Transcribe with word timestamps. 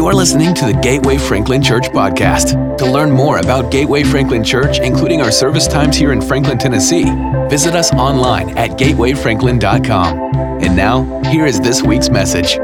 You're 0.00 0.14
listening 0.14 0.54
to 0.54 0.64
the 0.64 0.72
Gateway 0.72 1.18
Franklin 1.18 1.62
Church 1.62 1.90
podcast. 1.90 2.78
To 2.78 2.90
learn 2.90 3.10
more 3.10 3.36
about 3.36 3.70
Gateway 3.70 4.02
Franklin 4.02 4.42
Church, 4.42 4.78
including 4.78 5.20
our 5.20 5.30
service 5.30 5.66
times 5.66 5.94
here 5.94 6.12
in 6.12 6.22
Franklin, 6.22 6.56
Tennessee, 6.56 7.04
visit 7.50 7.74
us 7.74 7.92
online 7.92 8.56
at 8.56 8.78
gatewayfranklin.com. 8.78 10.34
And 10.62 10.74
now, 10.74 11.22
here 11.24 11.44
is 11.44 11.60
this 11.60 11.82
week's 11.82 12.08
message. 12.08 12.56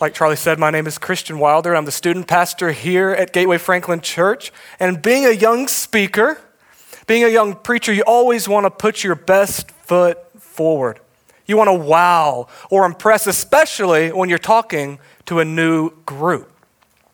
Like 0.00 0.14
Charlie 0.14 0.36
said, 0.36 0.58
my 0.58 0.70
name 0.70 0.86
is 0.86 0.96
Christian 0.96 1.38
Wilder. 1.38 1.76
I'm 1.76 1.84
the 1.84 1.92
student 1.92 2.28
pastor 2.28 2.72
here 2.72 3.10
at 3.10 3.34
Gateway 3.34 3.58
Franklin 3.58 4.00
Church. 4.00 4.50
And 4.80 5.02
being 5.02 5.26
a 5.26 5.32
young 5.32 5.68
speaker, 5.68 6.40
being 7.06 7.24
a 7.24 7.28
young 7.28 7.56
preacher, 7.56 7.92
you 7.92 8.04
always 8.06 8.48
want 8.48 8.64
to 8.64 8.70
put 8.70 9.04
your 9.04 9.14
best 9.14 9.70
foot 9.70 10.16
forward. 10.40 11.00
You 11.46 11.56
want 11.56 11.68
to 11.68 11.74
wow 11.74 12.48
or 12.70 12.84
impress, 12.84 13.26
especially 13.26 14.10
when 14.12 14.28
you're 14.28 14.38
talking 14.38 14.98
to 15.26 15.38
a 15.38 15.44
new 15.44 15.90
group. 16.04 16.52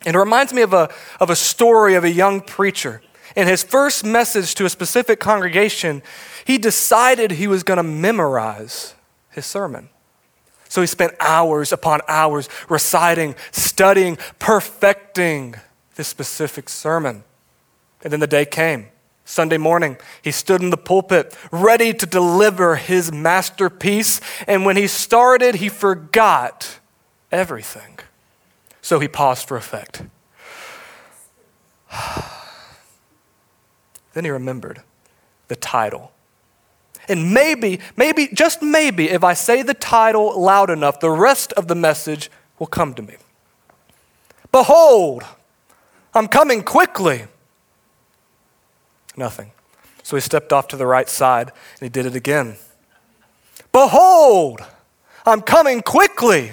And 0.05 0.17
it 0.17 0.19
reminds 0.19 0.53
me 0.53 0.63
of 0.63 0.73
a, 0.73 0.91
of 1.21 1.31
a 1.31 1.37
story 1.37 1.95
of 1.95 2.05
a 2.05 2.11
young 2.11 2.41
preacher. 2.41 3.03
In 3.37 3.47
his 3.47 3.63
first 3.63 4.05
message 4.05 4.55
to 4.57 4.65
a 4.65 4.71
specific 4.71 5.21
congregation, 5.21 6.03
he 6.45 6.59
decided 6.59 7.33
he 7.33 7.47
was 7.47 7.63
going 7.63 7.77
to 7.77 7.83
memorize 7.83 8.95
his 9.31 9.47
sermon. 9.47 9.89
So 10.69 10.81
he 10.81 10.87
spent 10.87 11.13
hours 11.21 11.73
upon 11.73 12.01
hours 12.09 12.49
reciting, 12.69 13.35
studying, 13.51 14.17
perfecting 14.39 15.55
this 15.97 16.09
specific 16.09 16.69
sermon. 16.69 17.25
And 18.03 18.13
then 18.13 18.21
the 18.21 18.27
day 18.27 18.45
came. 18.45 18.89
Sunday 19.25 19.57
morning, 19.57 19.97
he 20.21 20.31
stood 20.31 20.61
in 20.63 20.71
the 20.71 20.77
pulpit 20.77 21.37
ready 21.51 21.93
to 21.95 22.07
deliver 22.07 22.77
his 22.77 23.13
masterpiece. 23.13 24.21
And 24.47 24.65
when 24.65 24.77
he 24.77 24.87
started, 24.87 25.57
he 25.57 25.69
forgot 25.69 26.81
everything. 27.31 27.99
So 28.81 28.99
he 28.99 29.09
paused 29.09 29.47
for 29.47 29.57
effect. 29.57 30.03
then 34.13 34.25
he 34.25 34.31
remembered 34.31 34.83
the 35.49 35.57
title 35.57 36.13
and 37.09 37.35
maybe, 37.35 37.81
maybe, 37.97 38.29
just 38.33 38.63
maybe, 38.63 39.11
if 39.11 39.25
I 39.25 39.35
say 39.35 39.63
the 39.63 39.75
title 39.75 40.41
loud 40.41 40.71
enough, 40.71 41.01
the 41.01 41.11
rest 41.11 41.53
of 41.55 41.69
the 41.69 41.75
message 41.75 42.31
will 42.59 42.67
come 42.67 42.95
to 42.95 43.03
me. 43.03 43.17
Behold, 44.53 45.25
I'm 46.15 46.29
coming 46.29 46.63
quickly. 46.63 47.25
Nothing. 49.17 49.53
So 50.03 50.17
he 50.17 50.21
stepped 50.21 50.53
off 50.53 50.69
to 50.69 50.77
the 50.77 50.87
right 50.87 51.09
side 51.09 51.49
and 51.49 51.81
he 51.81 51.89
did 51.89 52.07
it 52.07 52.17
again. 52.17 52.57
Behold, 53.73 54.61
I'm 55.25 55.41
coming 55.41 55.83
quickly. 55.83 56.53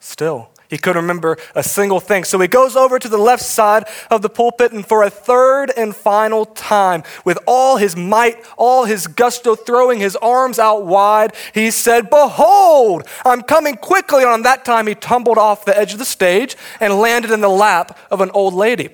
Still. 0.00 0.50
He 0.68 0.78
couldn't 0.78 1.02
remember 1.02 1.36
a 1.54 1.62
single 1.62 2.00
thing. 2.00 2.24
So 2.24 2.38
he 2.40 2.48
goes 2.48 2.74
over 2.74 2.98
to 2.98 3.08
the 3.08 3.18
left 3.18 3.44
side 3.44 3.84
of 4.10 4.22
the 4.22 4.28
pulpit, 4.28 4.72
and 4.72 4.84
for 4.84 5.04
a 5.04 5.10
third 5.10 5.70
and 5.76 5.94
final 5.94 6.46
time, 6.46 7.04
with 7.24 7.38
all 7.46 7.76
his 7.76 7.94
might, 7.94 8.44
all 8.56 8.84
his 8.84 9.06
gusto, 9.06 9.54
throwing 9.54 10.00
his 10.00 10.16
arms 10.16 10.58
out 10.58 10.84
wide, 10.84 11.32
he 11.52 11.70
said, 11.70 12.10
Behold, 12.10 13.06
I'm 13.24 13.42
coming 13.42 13.76
quickly. 13.76 14.22
And 14.22 14.32
on 14.32 14.42
that 14.42 14.64
time, 14.64 14.88
he 14.88 14.96
tumbled 14.96 15.38
off 15.38 15.64
the 15.64 15.78
edge 15.78 15.92
of 15.92 16.00
the 16.00 16.04
stage 16.04 16.56
and 16.80 16.94
landed 16.94 17.30
in 17.30 17.40
the 17.40 17.48
lap 17.48 17.96
of 18.10 18.20
an 18.20 18.30
old 18.32 18.54
lady. 18.54 18.88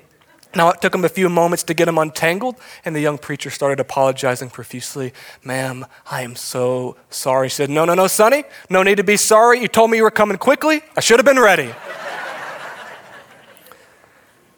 Now, 0.54 0.70
it 0.70 0.80
took 0.80 0.92
him 0.94 1.04
a 1.04 1.08
few 1.08 1.28
moments 1.28 1.62
to 1.64 1.74
get 1.74 1.86
him 1.86 1.96
untangled, 1.96 2.56
and 2.84 2.96
the 2.96 3.00
young 3.00 3.18
preacher 3.18 3.50
started 3.50 3.78
apologizing 3.78 4.50
profusely. 4.50 5.12
Ma'am, 5.44 5.86
I 6.10 6.22
am 6.22 6.34
so 6.34 6.96
sorry. 7.08 7.46
He 7.46 7.50
said, 7.50 7.70
No, 7.70 7.84
no, 7.84 7.94
no, 7.94 8.08
Sonny, 8.08 8.42
no 8.68 8.82
need 8.82 8.96
to 8.96 9.04
be 9.04 9.16
sorry. 9.16 9.60
You 9.60 9.68
told 9.68 9.92
me 9.92 9.98
you 9.98 10.02
were 10.02 10.10
coming 10.10 10.38
quickly. 10.38 10.82
I 10.96 11.00
should 11.00 11.20
have 11.20 11.26
been 11.26 11.38
ready. 11.38 11.72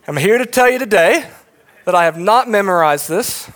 I'm 0.09 0.17
here 0.17 0.39
to 0.39 0.47
tell 0.47 0.71
you 0.71 0.79
today 0.79 1.29
that 1.85 1.95
I 1.95 2.05
have 2.05 2.19
not 2.19 2.49
memorized 2.49 3.09
this. 3.09 3.51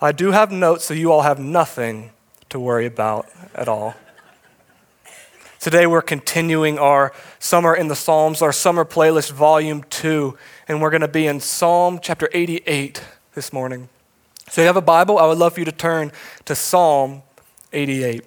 I 0.00 0.12
do 0.12 0.32
have 0.32 0.52
notes, 0.52 0.84
so 0.84 0.92
you 0.94 1.12
all 1.12 1.22
have 1.22 1.38
nothing 1.38 2.10
to 2.50 2.60
worry 2.60 2.86
about 2.86 3.26
at 3.54 3.68
all. 3.68 3.94
Today, 5.62 5.86
we're 5.86 6.02
continuing 6.02 6.76
our 6.76 7.12
Summer 7.38 7.72
in 7.72 7.86
the 7.86 7.94
Psalms, 7.94 8.42
our 8.42 8.52
summer 8.52 8.84
playlist, 8.84 9.30
volume 9.30 9.84
two, 9.84 10.36
and 10.68 10.80
we're 10.80 10.90
going 10.90 11.02
to 11.02 11.08
be 11.08 11.26
in 11.26 11.40
Psalm 11.40 11.98
chapter 12.00 12.28
88 12.32 13.02
this 13.34 13.52
morning. 13.52 13.88
So, 14.48 14.60
if 14.60 14.64
you 14.64 14.66
have 14.66 14.76
a 14.76 14.82
Bible, 14.82 15.18
I 15.18 15.26
would 15.26 15.38
love 15.38 15.54
for 15.54 15.60
you 15.60 15.64
to 15.66 15.72
turn 15.72 16.12
to 16.44 16.54
Psalm 16.54 17.22
88. 17.72 18.24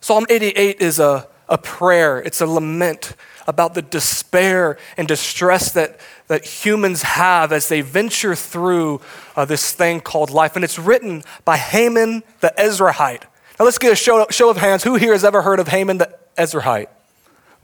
Psalm 0.00 0.26
88 0.28 0.80
is 0.80 0.98
a, 0.98 1.26
a 1.48 1.56
prayer, 1.56 2.18
it's 2.18 2.40
a 2.40 2.46
lament 2.46 3.14
about 3.46 3.74
the 3.74 3.82
despair 3.82 4.78
and 4.96 5.06
distress 5.06 5.72
that, 5.72 6.00
that 6.28 6.44
humans 6.44 7.02
have 7.02 7.52
as 7.52 7.68
they 7.68 7.80
venture 7.80 8.34
through 8.34 9.00
uh, 9.36 9.44
this 9.44 9.72
thing 9.72 10.00
called 10.00 10.30
life. 10.30 10.56
And 10.56 10.64
it's 10.64 10.78
written 10.78 11.22
by 11.44 11.58
Heman 11.58 12.22
the 12.40 12.52
Ezrahite. 12.58 13.22
Now 13.58 13.64
let's 13.64 13.78
get 13.78 13.92
a 13.92 13.96
show, 13.96 14.26
show 14.30 14.50
of 14.50 14.56
hands. 14.56 14.84
Who 14.84 14.96
here 14.96 15.12
has 15.12 15.24
ever 15.24 15.42
heard 15.42 15.60
of 15.60 15.68
Heman 15.68 15.98
the 15.98 16.14
Ezrahite? 16.36 16.88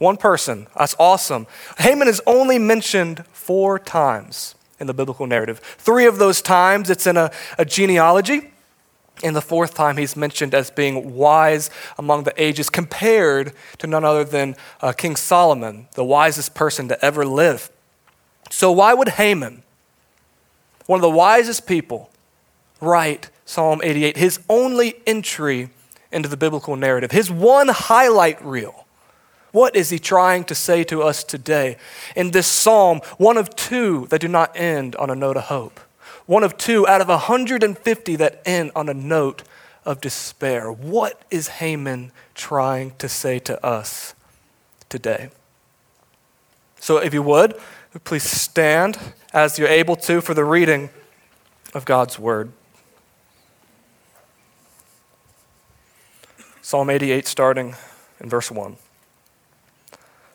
One 0.01 0.17
person. 0.17 0.67
That's 0.77 0.97
awesome. 0.99 1.47
Heman 1.79 2.09
is 2.09 2.23
only 2.27 2.59
mentioned 2.59 3.27
four 3.33 3.79
times 3.79 4.55
in 4.79 4.87
the 4.87 4.95
biblical 4.95 5.27
narrative. 5.27 5.59
Three 5.59 6.07
of 6.07 6.17
those 6.17 6.41
times 6.41 6.89
it's 6.89 7.07
in 7.07 7.19
a, 7.19 7.31
a 7.59 7.67
genealogy. 7.67 8.51
And 9.23 9.37
the 9.37 9.43
fourth 9.43 9.75
time 9.75 9.99
he's 9.99 10.17
mentioned 10.17 10.55
as 10.55 10.71
being 10.71 11.15
wise 11.15 11.69
among 11.99 12.25
the 12.25 12.33
ages, 12.43 12.71
compared 12.71 13.53
to 13.77 13.87
none 13.87 14.03
other 14.03 14.25
than 14.25 14.57
uh, 14.81 14.93
King 14.93 15.15
Solomon, 15.15 15.89
the 15.95 16.05
wisest 16.05 16.55
person 16.55 16.89
to 16.89 17.05
ever 17.05 17.27
live. 17.27 17.71
So, 18.49 18.73
why 18.73 18.95
would 18.95 19.11
Heman, 19.11 19.63
one 20.87 20.97
of 20.97 21.03
the 21.03 21.11
wisest 21.11 21.67
people, 21.67 22.09
write 22.81 23.29
Psalm 23.45 23.83
88, 23.85 24.17
his 24.17 24.41
only 24.49 24.95
entry 25.07 25.69
into 26.11 26.31
the 26.31 26.39
biblical 26.39 26.75
narrative. 26.75 27.11
His 27.11 27.31
one 27.31 27.69
highlight 27.69 28.43
reel. 28.43 28.87
What 29.53 29.75
is 29.75 29.91
he 29.91 29.99
trying 29.99 30.45
to 30.45 30.55
say 30.55 30.85
to 30.85 31.03
us 31.03 31.25
today? 31.25 31.77
In 32.15 32.31
this 32.31 32.47
psalm, 32.47 33.01
one 33.19 33.37
of 33.37 33.55
two 33.57 34.07
that 34.11 34.21
do 34.21 34.29
not 34.29 34.57
end 34.57 34.95
on 34.97 35.11
a 35.11 35.15
note 35.15 35.37
of 35.37 35.45
hope. 35.45 35.81
One 36.27 36.45
of 36.45 36.57
two 36.57 36.87
out 36.87 37.01
of 37.01 37.09
150 37.09 38.17
that 38.17 38.43
end 38.47 38.71
on 38.77 38.89
a 38.89 38.95
note 38.95 39.43
of 39.85 40.01
despair. 40.01 40.71
What 40.71 41.23
is 41.31 41.49
Heman 41.59 42.13
trying 42.35 42.93
to 42.99 43.09
say 43.09 43.39
to 43.41 43.65
us 43.65 44.15
today? 44.89 45.31
So, 46.79 46.99
if 46.99 47.13
you 47.13 47.23
would, 47.23 47.59
please 48.05 48.23
stand 48.23 48.99
as 49.33 49.59
you're 49.59 49.69
able 49.69 49.97
to 49.97 50.21
for 50.21 50.33
the 50.33 50.45
reading 50.45 50.91
of 51.75 51.85
God's 51.85 52.19
word. 52.19 52.53
Psalm 56.63 56.89
88, 56.89 57.27
starting 57.27 57.75
in 58.21 58.29
verse 58.29 58.51
1. 58.51 58.77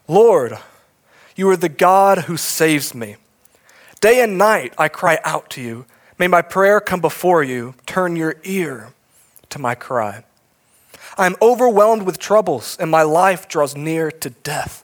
Lord, 0.08 0.58
you 1.36 1.50
are 1.50 1.58
the 1.58 1.70
God 1.70 2.20
who 2.20 2.38
saves 2.38 2.94
me. 2.94 3.16
Day 4.02 4.22
and 4.22 4.38
night 4.38 4.74
I 4.78 4.88
cry 4.88 5.20
out 5.24 5.50
to 5.52 5.62
you. 5.62 5.86
May 6.20 6.28
my 6.28 6.42
prayer 6.42 6.80
come 6.80 7.02
before 7.02 7.44
you. 7.44 7.76
Turn 7.86 8.16
your 8.16 8.36
ear 8.44 8.94
to 9.50 9.60
my 9.60 9.76
cry. 9.76 10.24
I 11.18 11.26
am 11.26 11.36
overwhelmed 11.42 12.04
with 12.04 12.20
troubles, 12.20 12.78
and 12.80 12.92
my 12.92 13.04
life 13.04 13.48
draws 13.48 13.76
near 13.76 14.12
to 14.12 14.30
death. 14.30 14.84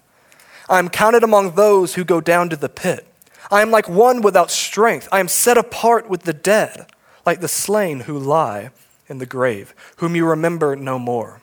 I 0.68 0.80
am 0.80 0.90
counted 0.90 1.24
among 1.24 1.56
those 1.56 1.96
who 1.96 2.04
go 2.04 2.22
down 2.22 2.50
to 2.50 2.56
the 2.56 2.70
pit. 2.70 3.06
I 3.52 3.62
am 3.62 3.70
like 3.70 3.90
one 3.90 4.22
without 4.22 4.50
strength. 4.50 5.10
I 5.12 5.20
am 5.20 5.28
set 5.28 5.58
apart 5.58 6.10
with 6.10 6.24
the 6.24 6.34
dead, 6.34 6.88
like 7.26 7.42
the 7.42 7.48
slain 7.48 8.02
who 8.02 8.18
lie 8.18 8.72
in 9.08 9.18
the 9.18 9.26
grave, 9.26 9.76
whom 9.98 10.16
you 10.16 10.26
remember 10.26 10.76
no 10.76 10.98
more 10.98 11.42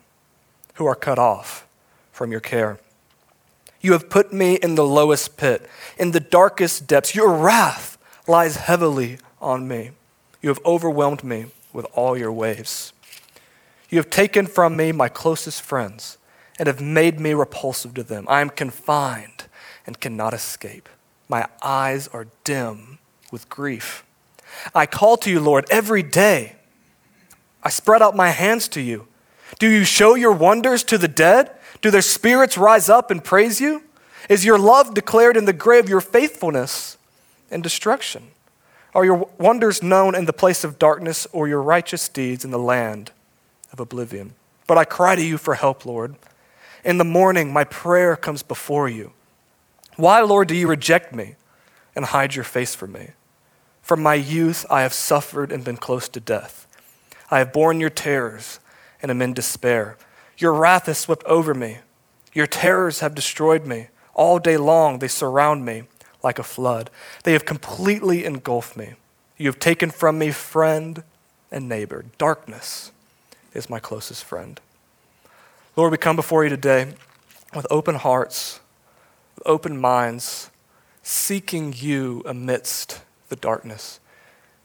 who 0.74 0.86
are 0.86 0.94
cut 0.94 1.18
off 1.18 1.66
from 2.12 2.30
your 2.30 2.40
care. 2.40 2.78
You 3.80 3.92
have 3.92 4.10
put 4.10 4.32
me 4.32 4.54
in 4.56 4.74
the 4.74 4.86
lowest 4.86 5.36
pit, 5.36 5.68
in 5.98 6.10
the 6.10 6.20
darkest 6.20 6.86
depths. 6.86 7.14
Your 7.14 7.32
wrath 7.32 7.96
lies 8.26 8.56
heavily 8.56 9.18
on 9.40 9.68
me. 9.68 9.92
You 10.42 10.48
have 10.48 10.60
overwhelmed 10.64 11.22
me 11.24 11.46
with 11.72 11.86
all 11.94 12.16
your 12.16 12.32
waves. 12.32 12.92
You 13.88 13.98
have 13.98 14.10
taken 14.10 14.46
from 14.46 14.76
me 14.76 14.92
my 14.92 15.08
closest 15.08 15.62
friends 15.62 16.18
and 16.58 16.66
have 16.66 16.80
made 16.80 17.20
me 17.20 17.32
repulsive 17.34 17.94
to 17.94 18.02
them. 18.02 18.26
I 18.28 18.40
am 18.40 18.50
confined 18.50 19.44
and 19.86 20.00
cannot 20.00 20.34
escape. 20.34 20.88
My 21.28 21.46
eyes 21.62 22.08
are 22.08 22.26
dim 22.44 22.98
with 23.30 23.48
grief. 23.48 24.04
I 24.74 24.86
call 24.86 25.16
to 25.18 25.30
you, 25.30 25.40
Lord, 25.40 25.66
every 25.70 26.02
day. 26.02 26.56
I 27.62 27.70
spread 27.70 28.02
out 28.02 28.16
my 28.16 28.30
hands 28.30 28.68
to 28.68 28.80
you. 28.80 29.06
Do 29.58 29.68
you 29.68 29.84
show 29.84 30.14
your 30.14 30.32
wonders 30.32 30.82
to 30.84 30.98
the 30.98 31.08
dead? 31.08 31.50
Do 31.80 31.90
their 31.90 32.02
spirits 32.02 32.58
rise 32.58 32.88
up 32.88 33.10
and 33.10 33.22
praise 33.22 33.60
you? 33.60 33.82
Is 34.28 34.44
your 34.44 34.58
love 34.58 34.94
declared 34.94 35.36
in 35.36 35.44
the 35.44 35.52
grave, 35.52 35.88
your 35.88 36.00
faithfulness 36.00 36.96
and 37.50 37.62
destruction? 37.62 38.28
Are 38.94 39.04
your 39.04 39.28
wonders 39.38 39.82
known 39.82 40.14
in 40.14 40.24
the 40.24 40.32
place 40.32 40.64
of 40.64 40.78
darkness, 40.78 41.26
or 41.32 41.46
your 41.46 41.62
righteous 41.62 42.08
deeds 42.08 42.44
in 42.44 42.50
the 42.50 42.58
land 42.58 43.12
of 43.72 43.80
oblivion. 43.80 44.34
But 44.66 44.78
I 44.78 44.84
cry 44.84 45.16
to 45.16 45.24
you 45.24 45.38
for 45.38 45.54
help, 45.54 45.86
Lord. 45.86 46.16
In 46.84 46.98
the 46.98 47.04
morning, 47.04 47.52
my 47.52 47.64
prayer 47.64 48.16
comes 48.16 48.42
before 48.42 48.88
you. 48.88 49.12
Why, 49.96 50.20
Lord, 50.20 50.48
do 50.48 50.54
you 50.54 50.68
reject 50.68 51.14
me 51.14 51.34
and 51.94 52.04
hide 52.04 52.34
your 52.34 52.44
face 52.44 52.74
from 52.74 52.92
me? 52.92 53.10
From 53.82 54.02
my 54.02 54.14
youth, 54.14 54.66
I 54.70 54.82
have 54.82 54.92
suffered 54.92 55.50
and 55.50 55.64
been 55.64 55.76
close 55.76 56.08
to 56.10 56.20
death. 56.20 56.66
I 57.30 57.38
have 57.38 57.52
borne 57.52 57.80
your 57.80 57.90
terrors 57.90 58.60
and 59.02 59.10
am 59.10 59.22
in 59.22 59.34
despair. 59.34 59.96
Your 60.38 60.54
wrath 60.54 60.86
has 60.86 60.98
swept 60.98 61.24
over 61.24 61.52
me. 61.52 61.78
Your 62.32 62.46
terrors 62.46 63.00
have 63.00 63.14
destroyed 63.14 63.66
me. 63.66 63.88
All 64.14 64.38
day 64.38 64.56
long, 64.56 65.00
they 65.00 65.08
surround 65.08 65.64
me 65.64 65.82
like 66.22 66.38
a 66.38 66.44
flood. 66.44 66.90
They 67.24 67.32
have 67.32 67.44
completely 67.44 68.24
engulfed 68.24 68.76
me. 68.76 68.94
You 69.36 69.46
have 69.46 69.58
taken 69.58 69.90
from 69.90 70.18
me 70.18 70.30
friend 70.30 71.02
and 71.50 71.68
neighbor. 71.68 72.04
Darkness 72.18 72.92
is 73.52 73.68
my 73.68 73.80
closest 73.80 74.24
friend. 74.24 74.60
Lord, 75.76 75.92
we 75.92 75.98
come 75.98 76.16
before 76.16 76.44
you 76.44 76.50
today 76.50 76.94
with 77.54 77.66
open 77.70 77.96
hearts, 77.96 78.60
with 79.36 79.46
open 79.46 79.80
minds, 79.80 80.50
seeking 81.02 81.72
you 81.76 82.22
amidst 82.26 83.00
the 83.28 83.36
darkness, 83.36 84.00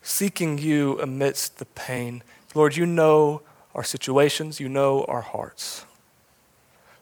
seeking 0.01 0.57
you 0.57 0.99
amidst 0.99 1.59
the 1.59 1.65
pain. 1.65 2.23
Lord, 2.55 2.75
you 2.75 2.85
know 2.85 3.41
our 3.75 3.83
situations, 3.83 4.59
you 4.59 4.69
know 4.69 5.03
our 5.05 5.21
hearts. 5.21 5.85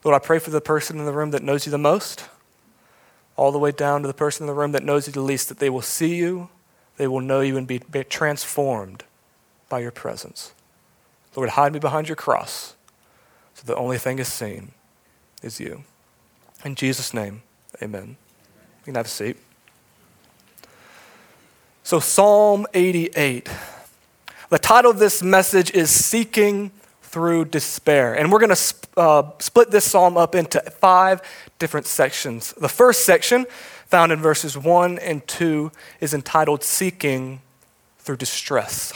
Lord, 0.03 0.15
I 0.15 0.25
pray 0.25 0.39
for 0.39 0.50
the 0.50 0.62
person 0.62 1.00
in 1.00 1.06
the 1.06 1.13
room 1.13 1.31
that 1.31 1.44
knows 1.44 1.65
you 1.65 1.71
the 1.71 1.77
most, 1.77 2.25
all 3.35 3.51
the 3.51 3.59
way 3.59 3.71
down 3.71 4.01
to 4.01 4.07
the 4.07 4.13
person 4.13 4.44
in 4.44 4.47
the 4.47 4.53
room 4.53 4.71
that 4.71 4.83
knows 4.83 5.07
you 5.07 5.13
the 5.13 5.21
least, 5.21 5.50
that 5.50 5.59
they 5.59 5.69
will 5.69 5.81
see 5.81 6.15
you, 6.15 6.50
they 6.97 7.07
will 7.07 7.21
know 7.21 7.41
you, 7.41 7.57
and 7.57 7.68
be, 7.68 7.79
transformed 8.09 9.03
by 9.69 9.79
your 9.79 9.91
presence. 9.91 10.53
Lord, 11.35 11.50
hide 11.50 11.73
me 11.73 11.79
behind 11.79 12.09
your 12.09 12.15
cross 12.15 12.75
so 13.53 13.63
the 13.65 13.75
only 13.75 13.97
thing 13.97 14.19
is 14.19 14.27
seen 14.27 14.71
is 15.41 15.59
you. 15.59 15.83
In 16.65 16.75
Jesus' 16.75 17.13
name, 17.13 17.44
amen. 17.81 18.18
You 18.79 18.85
can 18.85 18.95
have 18.95 19.06
a 19.06 19.09
seat. 19.09 19.38
So, 21.83 22.00
Psalm 22.00 22.65
88. 22.73 23.50
The 24.51 24.59
title 24.59 24.92
of 24.92 25.00
this 25.00 25.24
message 25.24 25.71
is 25.71 25.89
Seeking 25.89 26.71
Through 27.03 27.45
Despair. 27.45 28.13
And 28.13 28.30
we're 28.30 28.39
going 28.39 28.53
to 28.53 28.75
uh, 28.98 29.31
split 29.39 29.71
this 29.71 29.89
psalm 29.89 30.18
up 30.18 30.36
into 30.36 30.59
five 30.59 31.21
different 31.57 31.86
sections. 31.86 32.51
The 32.57 32.68
first 32.68 33.06
section, 33.06 33.45
found 33.86 34.12
in 34.12 34.19
verses 34.19 34.57
1 34.57 35.00
and 35.00 35.25
2, 35.25 35.71
is 36.01 36.13
entitled 36.13 36.65
Seeking 36.65 37.39
Through 38.00 38.18
Distress 38.18 38.92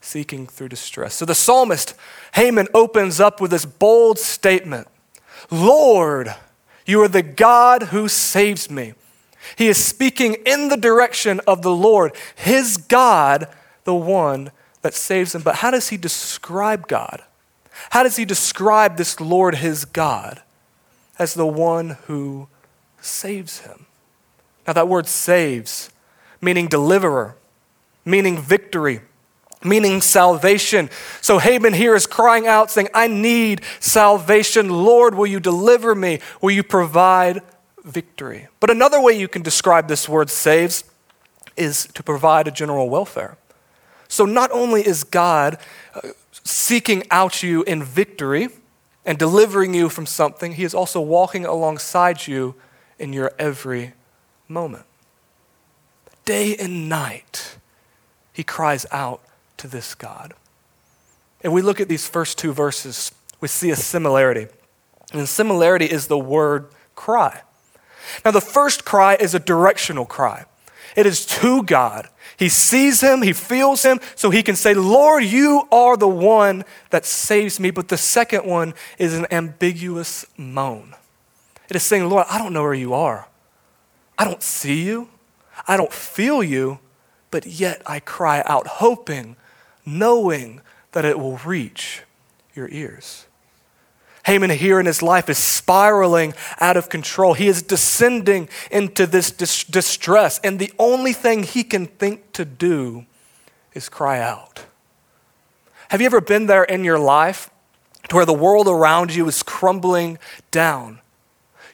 seeking 0.00 0.46
through 0.46 0.68
distress. 0.70 1.12
So 1.12 1.26
the 1.26 1.34
psalmist, 1.34 1.94
Heman, 2.34 2.68
opens 2.72 3.20
up 3.20 3.42
with 3.42 3.50
this 3.50 3.66
bold 3.66 4.18
statement 4.18 4.88
Lord, 5.50 6.34
you 6.86 7.02
are 7.02 7.08
the 7.08 7.22
God 7.22 7.82
who 7.82 8.08
saves 8.08 8.70
me. 8.70 8.94
He 9.56 9.68
is 9.68 9.76
speaking 9.76 10.38
in 10.46 10.70
the 10.70 10.78
direction 10.78 11.42
of 11.46 11.60
the 11.60 11.74
Lord, 11.74 12.16
his 12.34 12.78
God, 12.78 13.48
the 13.84 13.94
one 13.94 14.50
that 14.82 14.94
saves 14.94 15.34
him. 15.34 15.42
But 15.42 15.56
how 15.56 15.70
does 15.70 15.88
he 15.88 15.96
describe 15.96 16.88
God? 16.88 17.22
How 17.90 18.02
does 18.02 18.16
he 18.16 18.24
describe 18.24 18.96
this 18.96 19.20
Lord, 19.20 19.56
his 19.56 19.84
God, 19.84 20.42
as 21.18 21.34
the 21.34 21.46
one 21.46 21.98
who 22.06 22.48
saves 23.00 23.60
him? 23.60 23.86
Now, 24.66 24.72
that 24.74 24.88
word 24.88 25.06
saves, 25.06 25.90
meaning 26.40 26.68
deliverer, 26.68 27.36
meaning 28.04 28.38
victory, 28.38 29.00
meaning 29.64 30.00
salvation. 30.00 30.90
So 31.20 31.38
Heman 31.38 31.72
here 31.72 31.94
is 31.94 32.06
crying 32.06 32.46
out, 32.46 32.70
saying, 32.70 32.88
I 32.94 33.06
need 33.06 33.62
salvation. 33.80 34.68
Lord, 34.68 35.14
will 35.14 35.26
you 35.26 35.40
deliver 35.40 35.94
me? 35.94 36.20
Will 36.40 36.50
you 36.50 36.62
provide 36.62 37.42
victory? 37.84 38.48
But 38.60 38.70
another 38.70 39.00
way 39.00 39.18
you 39.18 39.28
can 39.28 39.42
describe 39.42 39.88
this 39.88 40.08
word 40.08 40.30
saves 40.30 40.84
is 41.56 41.88
to 41.94 42.02
provide 42.02 42.46
a 42.46 42.50
general 42.50 42.88
welfare. 42.88 43.36
So 44.08 44.24
not 44.24 44.50
only 44.50 44.86
is 44.86 45.04
God 45.04 45.58
uh, 45.94 46.00
seeking 46.32 47.04
out 47.10 47.42
you 47.42 47.62
in 47.64 47.82
victory 47.82 48.48
and 49.04 49.18
delivering 49.18 49.74
you 49.74 49.88
from 49.88 50.06
something, 50.06 50.52
He 50.52 50.64
is 50.64 50.74
also 50.74 51.00
walking 51.00 51.44
alongside 51.44 52.26
you 52.26 52.54
in 52.98 53.12
your 53.12 53.32
every 53.38 53.92
moment. 54.48 54.84
Day 56.24 56.56
and 56.56 56.88
night, 56.88 57.56
He 58.32 58.42
cries 58.42 58.86
out 58.90 59.20
to 59.58 59.68
this 59.68 59.94
God. 59.94 60.34
And 61.42 61.52
we 61.52 61.62
look 61.62 61.80
at 61.80 61.88
these 61.88 62.08
first 62.08 62.38
two 62.38 62.52
verses, 62.52 63.12
we 63.40 63.48
see 63.48 63.70
a 63.70 63.76
similarity. 63.76 64.48
And 65.12 65.28
similarity 65.28 65.86
is 65.86 66.08
the 66.08 66.18
word 66.18 66.68
cry. 66.94 67.42
Now, 68.24 68.30
the 68.30 68.40
first 68.40 68.84
cry 68.84 69.14
is 69.14 69.34
a 69.34 69.38
directional 69.38 70.06
cry. 70.06 70.46
It 70.96 71.06
is 71.06 71.26
to 71.26 71.62
God. 71.62 72.08
He 72.36 72.48
sees 72.48 73.00
him, 73.00 73.22
he 73.22 73.32
feels 73.32 73.82
him, 73.82 74.00
so 74.14 74.30
he 74.30 74.42
can 74.42 74.56
say, 74.56 74.74
Lord, 74.74 75.24
you 75.24 75.66
are 75.72 75.96
the 75.96 76.08
one 76.08 76.64
that 76.90 77.04
saves 77.04 77.58
me. 77.58 77.70
But 77.70 77.88
the 77.88 77.96
second 77.96 78.46
one 78.46 78.74
is 78.98 79.14
an 79.14 79.26
ambiguous 79.30 80.24
moan. 80.36 80.94
It 81.68 81.76
is 81.76 81.82
saying, 81.82 82.08
Lord, 82.08 82.26
I 82.30 82.38
don't 82.38 82.52
know 82.52 82.62
where 82.62 82.74
you 82.74 82.94
are. 82.94 83.28
I 84.16 84.24
don't 84.24 84.42
see 84.42 84.82
you. 84.82 85.08
I 85.66 85.76
don't 85.76 85.92
feel 85.92 86.42
you, 86.42 86.78
but 87.30 87.46
yet 87.46 87.82
I 87.86 88.00
cry 88.00 88.42
out, 88.46 88.66
hoping 88.66 89.36
knowing 89.84 90.60
that 90.92 91.04
it 91.04 91.18
will 91.18 91.38
reach 91.38 92.02
your 92.54 92.68
ears. 92.70 93.26
Heman 94.28 94.50
here 94.50 94.78
in 94.78 94.84
his 94.84 95.02
life 95.02 95.30
is 95.30 95.38
spiraling 95.38 96.34
out 96.60 96.76
of 96.76 96.90
control. 96.90 97.32
He 97.32 97.48
is 97.48 97.62
descending 97.62 98.50
into 98.70 99.06
this 99.06 99.30
dis- 99.30 99.64
distress, 99.64 100.38
and 100.44 100.58
the 100.58 100.70
only 100.78 101.14
thing 101.14 101.44
he 101.44 101.64
can 101.64 101.86
think 101.86 102.32
to 102.32 102.44
do 102.44 103.06
is 103.72 103.88
cry 103.88 104.20
out. 104.20 104.66
Have 105.88 106.02
you 106.02 106.06
ever 106.06 106.20
been 106.20 106.44
there 106.44 106.64
in 106.64 106.84
your 106.84 106.98
life 106.98 107.48
to 108.08 108.16
where 108.16 108.26
the 108.26 108.34
world 108.34 108.68
around 108.68 109.14
you 109.14 109.26
is 109.28 109.42
crumbling 109.42 110.18
down? 110.50 111.00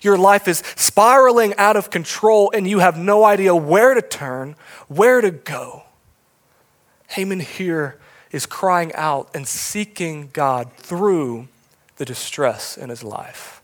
Your 0.01 0.17
life 0.17 0.47
is 0.47 0.63
spiraling 0.77 1.57
out 1.57 1.75
of 1.75 1.91
control, 1.91 2.53
and 2.55 2.69
you 2.69 2.79
have 2.79 2.97
no 2.97 3.25
idea 3.25 3.57
where 3.57 3.95
to 3.95 4.03
turn, 4.03 4.55
where 4.87 5.21
to 5.21 5.33
go. 5.33 5.83
Heman 7.17 7.41
here 7.41 7.99
is 8.31 8.47
crying 8.47 8.93
out 8.95 9.29
and 9.35 9.49
seeking 9.49 10.31
God 10.33 10.73
through 10.75 11.49
the 11.97 12.05
distress 12.05 12.77
in 12.77 12.89
his 12.89 13.03
life. 13.03 13.63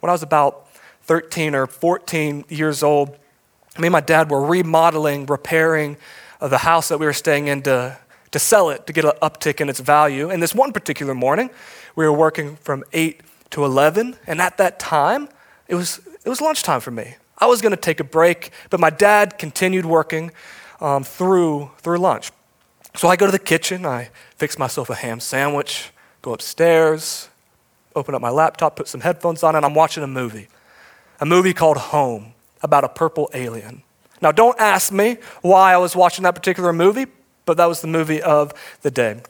When 0.00 0.10
I 0.10 0.12
was 0.12 0.22
about 0.22 0.68
13 1.02 1.54
or 1.54 1.66
14 1.66 2.44
years 2.48 2.82
old, 2.82 3.10
me 3.78 3.86
and 3.86 3.92
my 3.92 4.00
dad 4.00 4.30
were 4.30 4.44
remodeling, 4.44 5.26
repairing 5.26 5.96
uh, 6.40 6.48
the 6.48 6.58
house 6.58 6.88
that 6.88 6.98
we 6.98 7.06
were 7.06 7.12
staying 7.12 7.48
in 7.48 7.62
to, 7.62 7.98
to 8.30 8.38
sell 8.38 8.70
it, 8.70 8.86
to 8.86 8.92
get 8.92 9.04
an 9.04 9.12
uptick 9.22 9.60
in 9.60 9.68
its 9.68 9.80
value. 9.80 10.30
And 10.30 10.42
this 10.42 10.54
one 10.54 10.72
particular 10.72 11.14
morning, 11.14 11.50
we 11.96 12.04
were 12.04 12.12
working 12.12 12.56
from 12.56 12.84
8 12.92 13.20
to 13.50 13.64
11. 13.64 14.16
And 14.26 14.40
at 14.40 14.58
that 14.58 14.78
time, 14.78 15.28
it 15.66 15.74
was, 15.74 16.00
it 16.24 16.28
was 16.28 16.40
lunchtime 16.40 16.80
for 16.80 16.90
me. 16.90 17.16
I 17.38 17.46
was 17.46 17.60
going 17.60 17.70
to 17.70 17.80
take 17.80 18.00
a 18.00 18.04
break, 18.04 18.50
but 18.70 18.80
my 18.80 18.90
dad 18.90 19.38
continued 19.38 19.86
working 19.86 20.32
um, 20.80 21.04
through, 21.04 21.70
through 21.78 21.98
lunch. 21.98 22.32
So 22.96 23.08
I 23.08 23.16
go 23.16 23.26
to 23.26 23.32
the 23.32 23.38
kitchen, 23.38 23.86
I 23.86 24.10
fix 24.36 24.58
myself 24.58 24.90
a 24.90 24.94
ham 24.94 25.20
sandwich, 25.20 25.90
go 26.22 26.32
upstairs, 26.32 27.28
open 27.94 28.14
up 28.14 28.20
my 28.20 28.30
laptop, 28.30 28.76
put 28.76 28.88
some 28.88 29.00
headphones 29.00 29.42
on, 29.42 29.56
and 29.56 29.64
I'm 29.64 29.74
watching 29.74 30.02
a 30.02 30.08
movie. 30.08 30.48
A 31.20 31.26
movie 31.26 31.52
called 31.52 31.76
Home 31.76 32.34
about 32.62 32.84
a 32.84 32.88
purple 32.88 33.30
alien. 33.34 33.82
Now, 34.20 34.32
don't 34.32 34.58
ask 34.58 34.92
me 34.92 35.18
why 35.42 35.74
I 35.74 35.76
was 35.76 35.94
watching 35.94 36.24
that 36.24 36.34
particular 36.34 36.72
movie, 36.72 37.06
but 37.44 37.56
that 37.56 37.66
was 37.66 37.80
the 37.80 37.86
movie 37.86 38.20
of 38.20 38.52
the 38.82 38.90
day. 38.90 39.22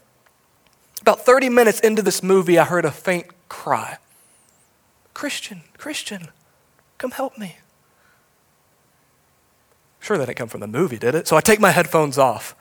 About 1.00 1.24
30 1.24 1.48
minutes 1.48 1.80
into 1.80 2.02
this 2.02 2.22
movie, 2.22 2.58
I 2.58 2.64
heard 2.64 2.84
a 2.84 2.90
faint 2.90 3.26
cry 3.48 3.98
Christian, 5.14 5.62
Christian, 5.76 6.28
come 6.96 7.10
help 7.10 7.36
me. 7.36 7.56
Sure, 9.98 10.16
that 10.16 10.26
didn't 10.26 10.38
come 10.38 10.48
from 10.48 10.60
the 10.60 10.68
movie, 10.68 10.96
did 10.96 11.16
it? 11.16 11.26
So 11.26 11.36
I 11.36 11.40
take 11.40 11.58
my 11.58 11.72
headphones 11.72 12.18
off. 12.18 12.54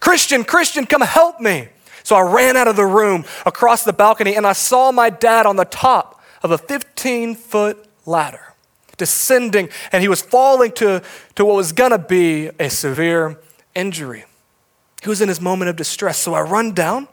Christian, 0.00 0.42
Christian, 0.42 0.86
come 0.86 1.02
help 1.02 1.40
me. 1.40 1.68
So 2.02 2.16
I 2.16 2.22
ran 2.22 2.56
out 2.56 2.68
of 2.68 2.76
the 2.76 2.86
room 2.86 3.24
across 3.46 3.84
the 3.84 3.92
balcony 3.92 4.36
and 4.36 4.46
I 4.46 4.52
saw 4.52 4.92
my 4.92 5.10
dad 5.10 5.46
on 5.46 5.56
the 5.56 5.64
top 5.64 6.20
of 6.42 6.50
a 6.50 6.58
15 6.58 7.34
foot 7.34 7.84
ladder, 8.06 8.54
descending, 8.96 9.68
and 9.92 10.02
he 10.02 10.08
was 10.08 10.22
falling 10.22 10.72
to, 10.72 11.02
to 11.34 11.44
what 11.44 11.56
was 11.56 11.72
gonna 11.72 11.98
be 11.98 12.50
a 12.58 12.70
severe 12.70 13.38
injury. 13.74 14.24
He 15.02 15.08
was 15.08 15.20
in 15.20 15.28
his 15.28 15.40
moment 15.40 15.68
of 15.68 15.76
distress. 15.76 16.18
So 16.18 16.34
I 16.34 16.42
run 16.42 16.72
down, 16.72 17.08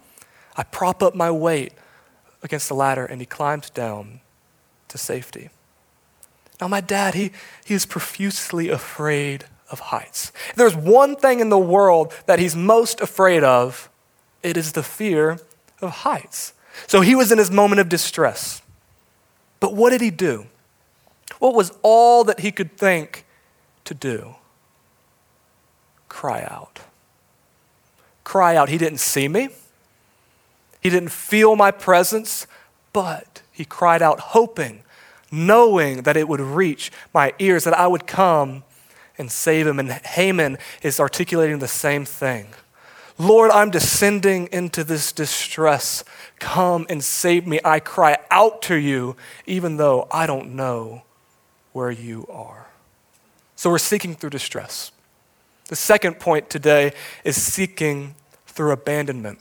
I 0.55 0.63
prop 0.63 1.01
up 1.01 1.15
my 1.15 1.31
weight 1.31 1.73
against 2.43 2.67
the 2.67 2.75
ladder, 2.75 3.05
and 3.05 3.21
he 3.21 3.25
climbs 3.25 3.69
down 3.69 4.21
to 4.89 4.97
safety. 4.97 5.49
Now, 6.59 6.67
my 6.67 6.81
dad, 6.81 7.13
he, 7.13 7.31
he 7.65 7.73
is 7.73 7.85
profusely 7.85 8.69
afraid 8.69 9.45
of 9.69 9.79
heights. 9.79 10.31
There's 10.55 10.75
one 10.75 11.15
thing 11.15 11.39
in 11.39 11.49
the 11.49 11.59
world 11.59 12.13
that 12.25 12.39
he's 12.39 12.55
most 12.55 12.99
afraid 13.01 13.43
of, 13.43 13.89
it 14.43 14.57
is 14.57 14.73
the 14.73 14.83
fear 14.83 15.39
of 15.81 15.89
heights. 15.89 16.53
So 16.85 17.01
he 17.01 17.15
was 17.15 17.31
in 17.31 17.37
his 17.37 17.49
moment 17.49 17.81
of 17.81 17.89
distress. 17.89 18.61
But 19.59 19.73
what 19.73 19.89
did 19.89 20.01
he 20.01 20.11
do? 20.11 20.47
What 21.39 21.55
was 21.55 21.71
all 21.81 22.23
that 22.25 22.41
he 22.41 22.51
could 22.51 22.77
think 22.77 23.25
to 23.85 23.93
do? 23.93 24.35
Cry 26.07 26.43
out. 26.43 26.81
Cry 28.23 28.55
out. 28.55 28.69
He 28.69 28.77
didn't 28.77 28.99
see 28.99 29.27
me, 29.27 29.49
he 30.81 30.89
didn't 30.89 31.11
feel 31.11 31.55
my 31.55 31.71
presence, 31.71 32.47
but 32.93 33.41
he 33.51 33.65
cried 33.65 34.01
out, 34.01 34.19
hoping, 34.19 34.83
knowing 35.31 36.03
that 36.03 36.15
it 36.15 36.27
would 36.27 36.39
reach 36.39 36.91
my 37.13 37.33
ears, 37.39 37.63
that 37.63 37.77
I 37.77 37.87
would 37.87 38.07
come 38.07 38.63
and 39.17 39.31
save 39.31 39.67
him. 39.67 39.79
And 39.79 39.91
Heman 39.91 40.57
is 40.81 40.99
articulating 40.99 41.59
the 41.59 41.67
same 41.67 42.05
thing. 42.05 42.47
Lord, 43.19 43.49
I'm 43.49 43.71
descending 43.71 44.47
into 44.51 44.83
this 44.83 45.11
distress. 45.11 46.03
Come 46.39 46.85
and 46.89 47.03
save 47.03 47.47
me. 47.47 47.59
I 47.65 47.79
cry 47.79 48.17
out 48.29 48.61
to 48.63 48.75
you, 48.75 49.15
even 49.47 49.77
though 49.77 50.07
I 50.11 50.27
don't 50.27 50.55
know 50.55 51.01
where 51.73 51.89
you 51.89 52.27
are. 52.31 52.67
So 53.55 53.71
we're 53.71 53.79
seeking 53.79 54.13
through 54.13 54.29
distress. 54.29 54.91
The 55.69 55.75
second 55.75 56.19
point 56.19 56.49
today 56.49 56.93
is 57.23 57.41
seeking 57.41 58.15
through 58.45 58.71
abandonment. 58.71 59.39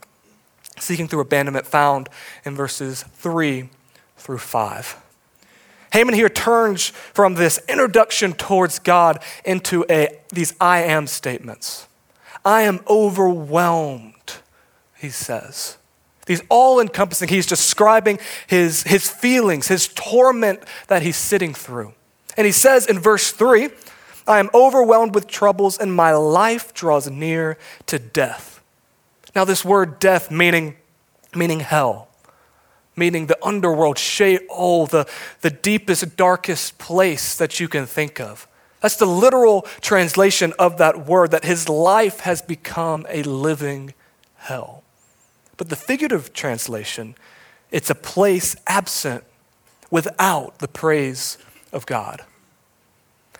Seeking 0.79 1.07
through 1.07 1.21
abandonment 1.21 1.67
found 1.67 2.09
in 2.45 2.55
verses 2.55 3.03
3 3.13 3.69
through 4.17 4.39
5. 4.39 5.03
Heman 5.93 6.15
here 6.15 6.29
turns 6.29 6.87
from 6.89 7.35
this 7.35 7.59
introduction 7.69 8.33
towards 8.33 8.79
God 8.79 9.23
into 9.45 9.85
a, 9.89 10.19
these 10.29 10.53
I 10.59 10.81
am 10.83 11.07
statements. 11.07 11.87
I 12.43 12.61
am 12.63 12.81
overwhelmed, 12.87 14.37
he 14.97 15.09
says. 15.09 15.77
He's 16.27 16.41
all 16.49 16.79
encompassing. 16.79 17.29
He's 17.29 17.45
describing 17.45 18.19
his, 18.47 18.83
his 18.83 19.09
feelings, 19.09 19.67
his 19.67 19.87
torment 19.87 20.61
that 20.87 21.01
he's 21.01 21.15
sitting 21.15 21.53
through. 21.53 21.93
And 22.35 22.45
he 22.45 22.51
says 22.51 22.85
in 22.85 22.99
verse 22.99 23.31
3 23.31 23.69
I 24.27 24.39
am 24.39 24.49
overwhelmed 24.53 25.15
with 25.15 25.27
troubles, 25.27 25.77
and 25.77 25.93
my 25.93 26.11
life 26.11 26.73
draws 26.73 27.09
near 27.09 27.57
to 27.85 27.97
death. 27.97 28.61
Now, 29.33 29.45
this 29.45 29.63
word 29.63 29.99
death 29.99 30.29
meaning, 30.29 30.75
meaning 31.33 31.61
hell 31.61 32.07
meaning 32.97 33.27
the 33.27 33.37
underworld, 33.45 33.97
Sheol, 33.97 34.39
oh, 34.49 34.87
the, 34.87 35.07
the 35.41 35.51
deepest, 35.51 36.17
darkest 36.17 36.79
place 36.79 37.37
that 37.37 37.59
you 37.59 37.67
can 37.69 37.85
think 37.85 38.19
of. 38.19 38.47
That's 38.87 38.95
the 38.95 39.05
literal 39.05 39.63
translation 39.81 40.53
of 40.57 40.77
that 40.77 41.05
word, 41.05 41.31
that 41.31 41.43
his 41.43 41.67
life 41.67 42.21
has 42.21 42.41
become 42.41 43.05
a 43.09 43.21
living 43.21 43.93
hell. 44.35 44.81
But 45.57 45.67
the 45.67 45.75
figurative 45.75 46.31
translation, 46.31 47.15
it's 47.69 47.89
a 47.89 47.95
place 47.95 48.55
absent 48.65 49.25
without 49.91 50.59
the 50.59 50.69
praise 50.69 51.37
of 51.73 51.85
God. 51.85 52.21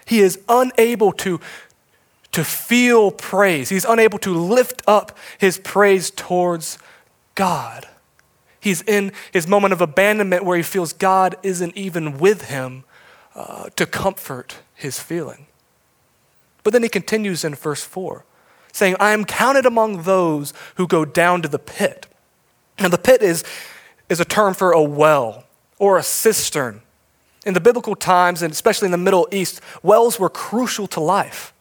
He 0.06 0.20
is 0.20 0.38
unable 0.50 1.14
to, 1.14 1.40
to 2.34 2.44
feel 2.44 3.10
praise, 3.12 3.70
he's 3.70 3.86
unable 3.86 4.20
to 4.20 4.34
lift 4.34 4.82
up 4.86 5.18
his 5.38 5.60
praise 5.60 6.12
towards 6.12 6.78
God. 7.36 7.88
He's 8.60 8.82
in 8.82 9.14
his 9.32 9.48
moment 9.48 9.72
of 9.72 9.80
abandonment 9.80 10.44
where 10.44 10.58
he 10.58 10.64
feels 10.64 10.92
God 10.92 11.38
isn't 11.42 11.78
even 11.78 12.18
with 12.18 12.50
him 12.50 12.84
uh, 13.38 13.70
to 13.76 13.86
comfort 13.86 14.58
his 14.74 15.00
feeling. 15.00 15.46
But 16.64 16.74
then 16.74 16.82
he 16.82 16.90
continues 16.90 17.46
in 17.46 17.54
verse 17.56 17.84
4, 17.84 18.26
saying, 18.74 18.96
I 19.00 19.12
am 19.12 19.26
counted 19.26 19.66
among 19.66 20.04
those 20.04 20.54
who 20.76 20.88
go 20.88 21.06
down 21.06 21.44
to 21.44 21.48
the 21.48 21.60
pit. 21.60 22.08
Now, 22.80 22.90
the 22.90 22.98
pit 22.98 23.22
is, 23.22 23.44
is 24.10 24.20
a 24.20 24.26
term 24.26 24.56
for 24.56 24.72
a 24.72 24.82
well 24.82 25.46
or 25.78 25.98
a 25.98 26.04
cistern. 26.04 26.82
In 27.46 27.54
the 27.54 27.62
biblical 27.62 27.96
times, 27.96 28.42
and 28.42 28.52
especially 28.52 28.88
in 28.88 28.92
the 28.92 28.98
Middle 28.98 29.28
East, 29.32 29.62
wells 29.82 30.20
were 30.20 30.30
crucial 30.30 30.88
to 30.88 31.00
life. 31.00 31.54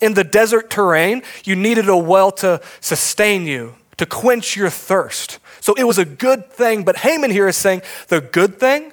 In 0.00 0.14
the 0.14 0.24
desert 0.24 0.70
terrain, 0.70 1.22
you 1.44 1.56
needed 1.56 1.88
a 1.88 1.96
well 1.96 2.30
to 2.32 2.60
sustain 2.80 3.46
you, 3.46 3.74
to 3.96 4.06
quench 4.06 4.56
your 4.56 4.70
thirst. 4.70 5.40
So 5.60 5.74
it 5.74 5.84
was 5.84 5.98
a 5.98 6.04
good 6.04 6.50
thing. 6.50 6.84
But 6.84 7.00
Heman 7.00 7.32
here 7.32 7.48
is 7.48 7.56
saying 7.56 7.82
the 8.08 8.20
good 8.20 8.58
thing, 8.58 8.92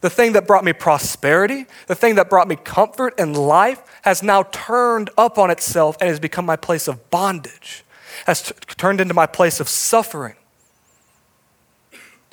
the 0.00 0.10
thing 0.10 0.32
that 0.32 0.46
brought 0.46 0.64
me 0.64 0.72
prosperity, 0.72 1.66
the 1.86 1.94
thing 1.94 2.14
that 2.14 2.30
brought 2.30 2.48
me 2.48 2.56
comfort 2.56 3.14
and 3.18 3.36
life, 3.36 3.82
has 4.02 4.22
now 4.22 4.44
turned 4.44 5.10
up 5.18 5.38
on 5.38 5.50
itself 5.50 5.96
and 6.00 6.08
has 6.08 6.20
become 6.20 6.46
my 6.46 6.56
place 6.56 6.86
of 6.86 7.10
bondage, 7.10 7.84
has 8.26 8.42
t- 8.42 8.54
turned 8.76 9.00
into 9.00 9.14
my 9.14 9.26
place 9.26 9.60
of 9.60 9.68
suffering. 9.68 10.36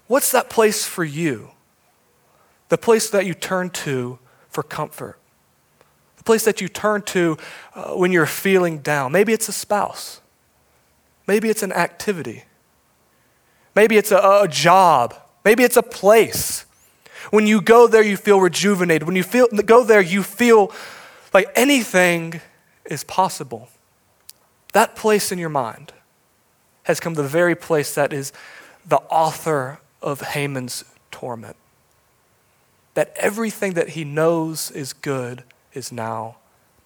What's 0.07 0.31
that 0.31 0.49
place 0.49 0.85
for 0.85 1.03
you? 1.03 1.51
The 2.69 2.77
place 2.77 3.09
that 3.09 3.25
you 3.25 3.33
turn 3.33 3.71
to 3.71 4.19
for 4.49 4.61
comfort. 4.61 5.17
The 6.17 6.23
place 6.23 6.45
that 6.45 6.61
you 6.61 6.67
turn 6.67 7.01
to 7.03 7.37
uh, 7.73 7.93
when 7.93 8.11
you're 8.11 8.25
feeling 8.27 8.79
down. 8.79 9.11
Maybe 9.11 9.33
it's 9.33 9.49
a 9.49 9.53
spouse. 9.53 10.21
Maybe 11.27 11.49
it's 11.49 11.63
an 11.63 11.71
activity. 11.71 12.43
Maybe 13.73 13.97
it's 13.97 14.11
a, 14.11 14.41
a 14.43 14.47
job. 14.47 15.15
Maybe 15.43 15.63
it's 15.63 15.77
a 15.77 15.83
place. 15.83 16.65
When 17.31 17.47
you 17.47 17.61
go 17.61 17.87
there, 17.87 18.03
you 18.03 18.17
feel 18.17 18.39
rejuvenated. 18.39 19.07
When 19.07 19.15
you 19.15 19.23
feel, 19.23 19.47
go 19.47 19.83
there, 19.83 20.01
you 20.01 20.23
feel 20.23 20.71
like 21.33 21.49
anything 21.55 22.41
is 22.85 23.03
possible. 23.03 23.69
That 24.73 24.95
place 24.95 25.31
in 25.31 25.39
your 25.39 25.49
mind 25.49 25.93
has 26.83 26.99
come 26.99 27.15
the 27.15 27.23
very 27.23 27.55
place 27.55 27.95
that 27.95 28.13
is 28.13 28.31
the 28.85 28.97
author 29.09 29.79
of 30.01 30.21
Heman's 30.21 30.85
torment. 31.11 31.55
That 32.93 33.11
everything 33.15 33.73
that 33.73 33.89
he 33.89 34.03
knows 34.03 34.71
is 34.71 34.93
good 34.93 35.43
is 35.73 35.91
now 35.91 36.37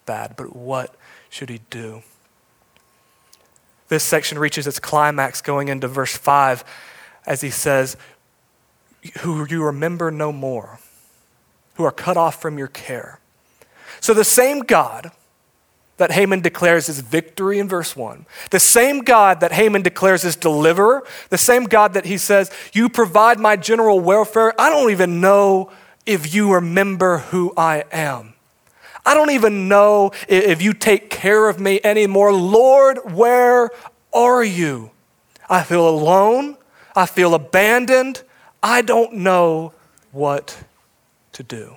bad. 0.06 0.34
But 0.36 0.56
what 0.56 0.94
should 1.28 1.50
he 1.50 1.60
do? 1.70 2.02
This 3.88 4.04
section 4.04 4.38
reaches 4.38 4.66
its 4.66 4.78
climax 4.78 5.42
going 5.42 5.68
into 5.68 5.88
verse 5.88 6.16
5 6.16 6.64
as 7.26 7.40
he 7.42 7.50
says, 7.50 7.96
Who 9.20 9.46
you 9.48 9.64
remember 9.64 10.10
no 10.10 10.32
more, 10.32 10.78
who 11.74 11.84
are 11.84 11.92
cut 11.92 12.16
off 12.16 12.40
from 12.40 12.58
your 12.58 12.68
care. 12.68 13.18
So 14.00 14.14
the 14.14 14.24
same 14.24 14.60
God 14.60 15.12
that 15.96 16.12
Heman 16.12 16.40
declares 16.40 16.88
as 16.88 17.00
victory 17.00 17.58
in 17.58 17.68
verse 17.68 17.94
1, 17.94 18.24
the 18.50 18.60
same 18.60 19.00
God 19.00 19.40
that 19.40 19.52
Heman 19.52 19.82
declares 19.82 20.24
as 20.24 20.36
deliverer, 20.36 21.02
the 21.28 21.38
same 21.38 21.64
God 21.64 21.92
that 21.92 22.06
he 22.06 22.16
says, 22.16 22.50
You 22.72 22.88
provide 22.88 23.38
my 23.38 23.56
general 23.56 24.00
welfare, 24.00 24.58
I 24.58 24.70
don't 24.70 24.90
even 24.90 25.20
know 25.20 25.70
if 26.06 26.34
you 26.34 26.54
remember 26.54 27.18
who 27.18 27.52
I 27.56 27.84
am. 27.92 28.34
I 29.04 29.14
don't 29.14 29.30
even 29.30 29.68
know 29.68 30.12
if 30.28 30.62
you 30.62 30.72
take 30.72 31.10
care 31.10 31.48
of 31.48 31.60
me 31.60 31.80
anymore. 31.84 32.32
Lord, 32.32 32.98
where 33.12 33.70
are 34.12 34.44
you? 34.44 34.90
I 35.48 35.62
feel 35.62 35.88
alone. 35.88 36.56
I 36.94 37.06
feel 37.06 37.34
abandoned. 37.34 38.22
I 38.62 38.82
don't 38.82 39.14
know 39.14 39.72
what 40.12 40.64
to 41.32 41.42
do. 41.42 41.76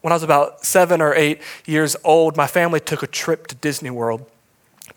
When 0.00 0.12
I 0.12 0.16
was 0.16 0.22
about 0.22 0.64
seven 0.64 1.00
or 1.00 1.14
eight 1.14 1.40
years 1.64 1.96
old, 2.04 2.36
my 2.36 2.46
family 2.46 2.80
took 2.80 3.02
a 3.02 3.06
trip 3.06 3.46
to 3.48 3.54
Disney 3.54 3.90
World. 3.90 4.26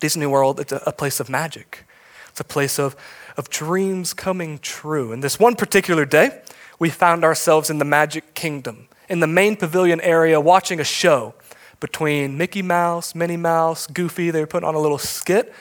Disney 0.00 0.26
World, 0.26 0.60
it's 0.60 0.72
a, 0.72 0.92
place 0.92 1.20
of 1.20 1.30
magic, 1.30 1.86
it's 2.28 2.40
a 2.40 2.44
place 2.44 2.78
of, 2.78 2.96
of 3.36 3.48
dreams 3.48 4.12
coming 4.12 4.58
true. 4.58 5.12
And 5.12 5.22
this 5.22 5.38
one 5.38 5.54
particular 5.54 6.04
day, 6.04 6.42
we 6.78 6.90
found 6.90 7.24
ourselves 7.24 7.70
in 7.70 7.78
the 7.78 7.84
Magic 7.84 8.34
Kingdom 8.34 8.88
in 9.08 9.20
the 9.20 9.26
main 9.26 9.56
pavilion 9.56 10.00
area 10.00 10.40
watching 10.40 10.80
a 10.80 10.84
show 10.84 11.34
between 11.80 12.36
Mickey 12.36 12.62
Mouse, 12.62 13.14
Minnie 13.14 13.36
Mouse, 13.36 13.86
Goofy. 13.86 14.30
They 14.30 14.40
were 14.40 14.46
putting 14.46 14.68
on 14.68 14.74
a 14.74 14.80
little 14.80 14.98
skit. 14.98 15.52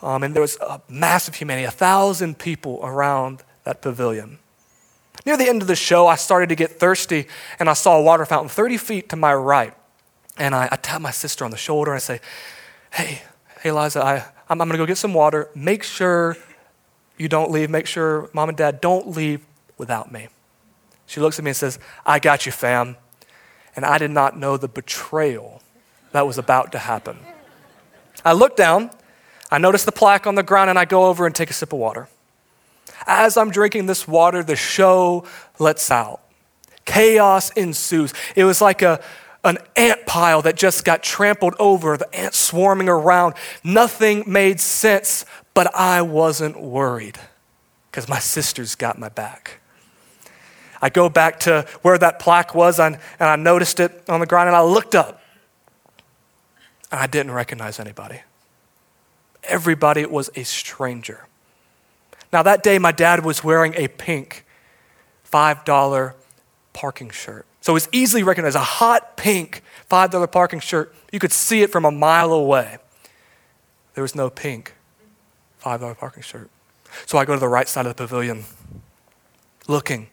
Um, 0.00 0.22
and 0.22 0.34
there 0.34 0.40
was 0.40 0.56
a 0.60 0.80
massive 0.88 1.34
humanity, 1.34 1.66
a 1.66 1.70
thousand 1.70 2.38
people 2.38 2.80
around 2.82 3.42
that 3.68 3.82
pavilion. 3.82 4.38
Near 5.26 5.36
the 5.36 5.46
end 5.46 5.60
of 5.60 5.68
the 5.68 5.76
show, 5.76 6.06
I 6.06 6.14
started 6.14 6.48
to 6.48 6.54
get 6.54 6.80
thirsty 6.80 7.26
and 7.58 7.68
I 7.68 7.74
saw 7.74 7.98
a 7.98 8.02
water 8.02 8.24
fountain 8.24 8.48
30 8.48 8.78
feet 8.78 9.08
to 9.10 9.16
my 9.16 9.34
right. 9.34 9.74
And 10.38 10.54
I, 10.54 10.70
I 10.72 10.76
tap 10.76 11.02
my 11.02 11.10
sister 11.10 11.44
on 11.44 11.50
the 11.50 11.58
shoulder 11.58 11.90
and 11.90 11.96
I 11.96 12.00
say, 12.00 12.20
Hey, 12.94 13.20
hey, 13.60 13.70
Liza, 13.70 14.02
I, 14.02 14.24
I'm, 14.48 14.58
I'm 14.62 14.68
going 14.68 14.70
to 14.70 14.78
go 14.78 14.86
get 14.86 14.96
some 14.96 15.12
water. 15.12 15.50
Make 15.54 15.82
sure 15.82 16.38
you 17.18 17.28
don't 17.28 17.50
leave. 17.50 17.68
Make 17.68 17.86
sure 17.86 18.30
mom 18.32 18.48
and 18.48 18.56
dad 18.56 18.80
don't 18.80 19.08
leave 19.08 19.44
without 19.76 20.10
me. 20.10 20.28
She 21.06 21.20
looks 21.20 21.38
at 21.38 21.44
me 21.44 21.50
and 21.50 21.56
says, 21.56 21.78
I 22.06 22.20
got 22.20 22.46
you, 22.46 22.52
fam. 22.52 22.96
And 23.76 23.84
I 23.84 23.98
did 23.98 24.12
not 24.12 24.38
know 24.38 24.56
the 24.56 24.68
betrayal 24.68 25.60
that 26.12 26.26
was 26.26 26.38
about 26.38 26.72
to 26.72 26.78
happen. 26.78 27.18
I 28.24 28.32
look 28.32 28.56
down, 28.56 28.92
I 29.50 29.58
notice 29.58 29.84
the 29.84 29.92
plaque 29.92 30.26
on 30.26 30.36
the 30.36 30.42
ground, 30.42 30.70
and 30.70 30.78
I 30.78 30.86
go 30.86 31.04
over 31.04 31.26
and 31.26 31.34
take 31.34 31.50
a 31.50 31.52
sip 31.52 31.74
of 31.74 31.78
water. 31.78 32.08
As 33.06 33.36
I'm 33.36 33.50
drinking 33.50 33.86
this 33.86 34.06
water, 34.06 34.42
the 34.42 34.56
show 34.56 35.24
lets 35.58 35.90
out. 35.90 36.20
Chaos 36.84 37.50
ensues. 37.50 38.12
It 38.34 38.44
was 38.44 38.60
like 38.60 38.82
a, 38.82 39.02
an 39.44 39.58
ant 39.76 40.06
pile 40.06 40.42
that 40.42 40.56
just 40.56 40.84
got 40.84 41.02
trampled 41.02 41.54
over, 41.58 41.96
the 41.96 42.12
ants 42.14 42.38
swarming 42.38 42.88
around. 42.88 43.34
Nothing 43.62 44.24
made 44.26 44.60
sense 44.60 45.24
But 45.54 45.74
I 45.74 46.02
wasn't 46.02 46.60
worried 46.60 47.18
because 47.90 48.08
my 48.08 48.20
sisters 48.20 48.74
got 48.74 48.98
my 48.98 49.08
back. 49.08 49.60
I 50.80 50.88
go 50.88 51.08
back 51.08 51.40
to 51.40 51.66
where 51.82 51.98
that 51.98 52.20
plaque 52.20 52.54
was 52.54 52.78
and, 52.78 52.98
and 53.18 53.28
I 53.28 53.36
noticed 53.36 53.80
it 53.80 54.04
on 54.08 54.20
the 54.20 54.26
ground 54.26 54.48
and 54.48 54.56
I 54.56 54.62
looked 54.62 54.94
up 54.94 55.20
and 56.90 57.00
I 57.00 57.06
didn't 57.06 57.32
recognize 57.32 57.80
anybody. 57.80 58.20
Everybody 59.44 60.06
was 60.06 60.30
a 60.36 60.44
stranger. 60.44 61.26
Now, 62.32 62.42
that 62.42 62.62
day, 62.62 62.78
my 62.78 62.92
dad 62.92 63.24
was 63.24 63.42
wearing 63.42 63.74
a 63.76 63.88
pink 63.88 64.44
$5 65.32 66.14
parking 66.72 67.10
shirt. 67.10 67.46
So 67.60 67.72
it 67.72 67.74
was 67.74 67.88
easily 67.92 68.22
recognized 68.22 68.56
a 68.56 68.60
hot 68.60 69.16
pink 69.16 69.62
$5 69.90 70.30
parking 70.30 70.60
shirt. 70.60 70.94
You 71.12 71.18
could 71.18 71.32
see 71.32 71.62
it 71.62 71.70
from 71.70 71.84
a 71.84 71.90
mile 71.90 72.32
away. 72.32 72.78
There 73.94 74.02
was 74.02 74.14
no 74.14 74.30
pink 74.30 74.74
$5 75.62 75.98
parking 75.98 76.22
shirt. 76.22 76.50
So 77.06 77.18
I 77.18 77.24
go 77.24 77.34
to 77.34 77.40
the 77.40 77.48
right 77.48 77.68
side 77.68 77.86
of 77.86 77.94
the 77.96 78.02
pavilion, 78.02 78.44
looking, 79.66 80.08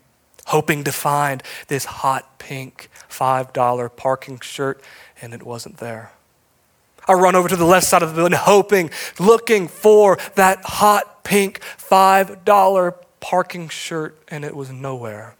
hoping 0.48 0.84
to 0.84 0.92
find 0.92 1.44
this 1.68 1.86
hot 1.86 2.40
pink 2.40 2.90
$5 3.10 3.96
parking 3.96 4.40
shirt, 4.40 4.82
and 5.22 5.34
it 5.34 5.44
wasn't 5.44 5.78
there. 5.78 6.12
I 7.08 7.14
run 7.14 7.36
over 7.36 7.48
to 7.48 7.56
the 7.56 7.66
left 7.66 7.88
side 7.88 8.04
of 8.04 8.10
the 8.10 8.16
building, 8.16 8.38
hoping, 8.38 8.90
looking 9.20 9.68
for 9.68 10.18
that 10.36 10.64
hot 10.64 11.24
pink 11.24 11.60
$5 11.78 12.96
parking 13.20 13.70
shirt, 13.70 14.18
and 14.28 14.46
it 14.46 14.56
was 14.56 14.72
nowhere 14.72 15.36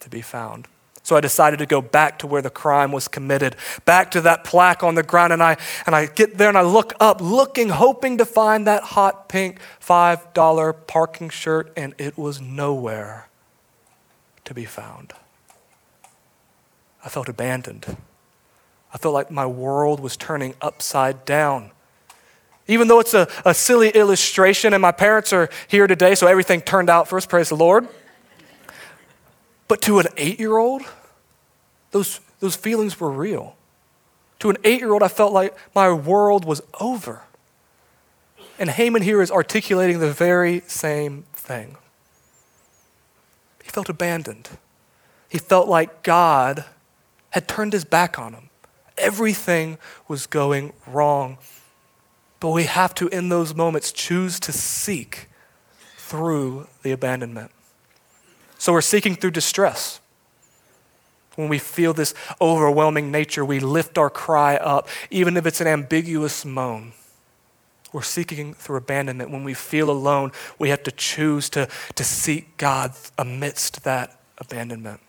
to 0.00 0.10
be 0.10 0.20
found. 0.20 0.68
So 1.02 1.16
I 1.16 1.20
decided 1.22 1.58
to 1.60 1.66
go 1.66 1.80
back 1.80 2.18
to 2.18 2.26
where 2.26 2.42
the 2.42 2.50
crime 2.50 2.92
was 2.92 3.08
committed, 3.08 3.56
back 3.86 4.10
to 4.10 4.20
that 4.20 4.44
plaque 4.44 4.82
on 4.82 4.94
the 4.94 5.02
ground, 5.02 5.32
and 5.32 5.42
I, 5.42 5.56
and 5.86 5.96
I 5.96 6.04
get 6.04 6.36
there 6.36 6.50
and 6.50 6.58
I 6.58 6.60
look 6.60 6.92
up, 7.00 7.22
looking, 7.22 7.70
hoping 7.70 8.18
to 8.18 8.26
find 8.26 8.66
that 8.66 8.82
hot 8.82 9.26
pink 9.28 9.58
$5 9.80 10.86
parking 10.86 11.30
shirt, 11.30 11.72
and 11.76 11.94
it 11.96 12.18
was 12.18 12.42
nowhere 12.42 13.28
to 14.44 14.52
be 14.52 14.66
found. 14.66 15.14
I 17.02 17.08
felt 17.08 17.30
abandoned. 17.30 17.96
I 18.92 18.98
felt 18.98 19.14
like 19.14 19.30
my 19.30 19.46
world 19.46 20.00
was 20.00 20.16
turning 20.16 20.54
upside 20.60 21.24
down. 21.24 21.70
Even 22.66 22.88
though 22.88 23.00
it's 23.00 23.14
a, 23.14 23.28
a 23.44 23.54
silly 23.54 23.88
illustration, 23.88 24.74
and 24.74 24.82
my 24.82 24.92
parents 24.92 25.32
are 25.32 25.48
here 25.68 25.86
today, 25.86 26.14
so 26.14 26.26
everything 26.26 26.60
turned 26.60 26.90
out 26.90 27.08
for 27.08 27.16
us, 27.16 27.26
praise 27.26 27.48
the 27.48 27.56
Lord. 27.56 27.88
But 29.68 29.82
to 29.82 29.98
an 29.98 30.06
eight 30.16 30.38
year 30.38 30.56
old, 30.56 30.82
those, 31.90 32.20
those 32.40 32.56
feelings 32.56 32.98
were 33.00 33.10
real. 33.10 33.56
To 34.40 34.50
an 34.50 34.56
eight 34.64 34.80
year 34.80 34.92
old, 34.92 35.02
I 35.02 35.08
felt 35.08 35.32
like 35.32 35.56
my 35.74 35.90
world 35.90 36.44
was 36.44 36.62
over. 36.80 37.22
And 38.58 38.70
Heman 38.70 39.02
here 39.02 39.22
is 39.22 39.30
articulating 39.30 40.00
the 40.00 40.12
very 40.12 40.62
same 40.66 41.24
thing. 41.32 41.76
He 43.62 43.70
felt 43.70 43.88
abandoned. 43.88 44.48
He 45.28 45.38
felt 45.38 45.68
like 45.68 46.02
God 46.02 46.64
had 47.30 47.46
turned 47.46 47.72
his 47.72 47.84
back 47.84 48.18
on 48.18 48.32
him. 48.32 48.47
Everything 48.98 49.78
was 50.06 50.26
going 50.26 50.72
wrong. 50.86 51.38
But 52.40 52.50
we 52.50 52.64
have 52.64 52.94
to, 52.96 53.08
in 53.08 53.28
those 53.28 53.54
moments, 53.54 53.92
choose 53.92 54.38
to 54.40 54.52
seek 54.52 55.28
through 55.96 56.68
the 56.82 56.92
abandonment. 56.92 57.50
So 58.58 58.72
we're 58.72 58.80
seeking 58.80 59.16
through 59.16 59.32
distress. 59.32 60.00
When 61.36 61.48
we 61.48 61.58
feel 61.58 61.92
this 61.92 62.14
overwhelming 62.40 63.12
nature, 63.12 63.44
we 63.44 63.60
lift 63.60 63.98
our 63.98 64.10
cry 64.10 64.56
up, 64.56 64.88
even 65.10 65.36
if 65.36 65.46
it's 65.46 65.60
an 65.60 65.68
ambiguous 65.68 66.44
moan. 66.44 66.92
We're 67.92 68.02
seeking 68.02 68.54
through 68.54 68.76
abandonment. 68.76 69.30
When 69.30 69.44
we 69.44 69.54
feel 69.54 69.90
alone, 69.90 70.32
we 70.58 70.70
have 70.70 70.82
to 70.82 70.90
choose 70.90 71.48
to, 71.50 71.68
to 71.94 72.04
seek 72.04 72.56
God 72.56 72.92
amidst 73.16 73.84
that 73.84 74.20
abandonment. 74.38 75.00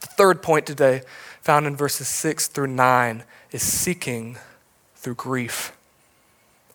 The 0.00 0.06
third 0.06 0.42
point 0.42 0.66
today, 0.66 1.02
found 1.44 1.66
in 1.66 1.76
verses 1.76 2.08
6 2.08 2.48
through 2.48 2.68
9, 2.68 3.22
is 3.52 3.62
seeking 3.62 4.38
through 4.96 5.14
grief. 5.14 5.76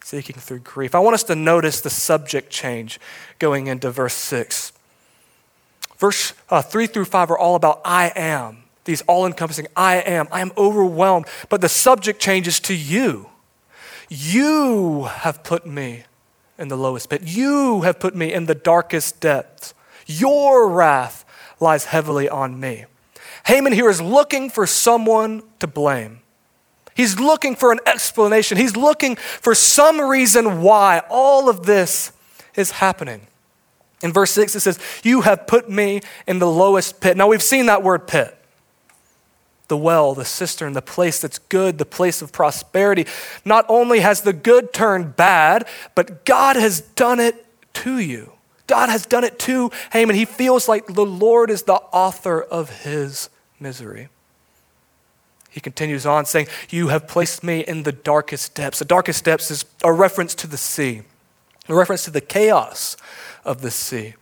Seeking 0.04 0.36
through 0.36 0.60
grief. 0.60 0.94
I 0.94 1.00
want 1.00 1.16
us 1.16 1.24
to 1.24 1.36
notice 1.36 1.82
the 1.82 1.90
subject 1.90 2.52
change 2.52 3.00
going 3.40 3.66
into 3.66 3.90
verse 3.90 4.14
6. 4.14 4.72
Verse 5.98 6.34
uh, 6.52 6.62
3 6.62 6.86
through 6.86 7.06
5 7.06 7.32
are 7.32 7.38
all 7.38 7.56
about 7.56 7.82
I 7.84 8.12
am, 8.16 8.60
these 8.86 9.02
all 9.02 9.26
encompassing 9.26 9.66
I 9.76 9.96
am. 9.96 10.28
I 10.32 10.42
am 10.42 10.52
overwhelmed. 10.56 11.26
But 11.50 11.62
the 11.62 11.70
subject 11.70 12.20
changes 12.20 12.60
to 12.62 12.76
you. 12.76 13.30
You 14.08 15.06
have 15.06 15.44
put 15.44 15.66
me 15.66 16.04
in 16.60 16.68
the 16.68 16.78
lowest 16.78 17.10
pit. 17.10 17.24
You 17.24 17.82
have 17.82 18.00
put 18.00 18.16
me 18.16 18.32
in 18.32 18.46
the 18.46 18.56
darkest 18.56 19.20
depths. 19.20 19.74
Your 20.06 20.70
wrath 20.70 21.26
lies 21.60 21.86
heavily 21.86 22.30
on 22.30 22.60
me. 22.60 22.86
Heman 23.50 23.74
here 23.74 23.90
is 23.90 24.02
looking 24.02 24.50
for 24.50 24.68
someone 24.68 25.44
to 25.60 25.68
blame. 25.68 26.20
He's 26.96 27.20
looking 27.20 27.56
for 27.56 27.72
an 27.72 27.80
explanation. 27.86 28.58
He's 28.58 28.76
looking 28.76 29.16
for 29.16 29.56
some 29.56 30.00
reason 30.02 30.62
why 30.62 31.02
all 31.10 31.50
of 31.50 31.66
this 31.66 32.12
is 32.56 32.72
happening. 32.72 33.28
In 34.02 34.14
verse 34.14 34.32
6, 34.32 34.56
it 34.56 34.60
says, 34.60 34.80
You 35.04 35.22
have 35.22 35.48
put 35.48 35.70
me 35.70 36.02
in 36.28 36.40
the 36.40 36.50
lowest 36.50 37.02
pit. 37.02 37.18
Now, 37.18 37.28
we've 37.28 37.44
seen 37.44 37.66
that 37.66 37.84
word 37.84 38.08
pit 38.08 38.36
the 39.70 39.78
well, 39.78 40.16
the 40.16 40.26
cistern, 40.26 40.74
the 40.74 40.82
place 40.82 41.22
that's 41.22 41.38
good, 41.38 41.78
the 41.78 41.86
place 41.86 42.22
of 42.22 42.32
prosperity. 42.32 43.06
Not 43.46 43.66
only 43.70 44.00
has 44.00 44.22
the 44.22 44.34
good 44.34 44.74
turned 44.74 45.16
bad, 45.16 45.68
but 45.96 46.26
God 46.26 46.56
has 46.56 46.82
done 46.82 47.20
it 47.20 47.46
to 47.76 48.00
you. 48.00 48.34
God 48.68 48.90
has 48.90 49.06
done 49.06 49.24
it 49.24 49.40
to 49.40 49.72
Heman. 49.94 50.16
He 50.16 50.26
feels 50.26 50.68
like 50.68 50.88
the 50.88 51.06
Lord 51.06 51.50
is 51.50 51.64
the 51.64 51.76
author 51.76 52.42
of 52.42 52.82
his 52.82 53.30
misery. 53.62 54.10
He 55.50 55.60
continues 55.60 56.06
on 56.06 56.26
saying, 56.26 56.48
You 56.70 56.90
have 56.90 57.08
placed 57.08 57.44
me 57.44 57.62
in 57.62 57.84
the 57.84 57.92
darkest 57.92 58.56
depths. 58.56 58.80
The 58.80 58.86
darkest 58.86 59.26
depths 59.26 59.50
is 59.50 59.66
a 59.84 59.92
reference 59.92 60.36
to 60.36 60.48
the 60.48 60.58
sea, 60.58 61.02
a 61.68 61.74
reference 61.74 62.06
to 62.06 62.12
the 62.12 62.22
chaos 62.22 62.96
of 63.44 63.62
the 63.62 63.72
sea. 63.72 64.16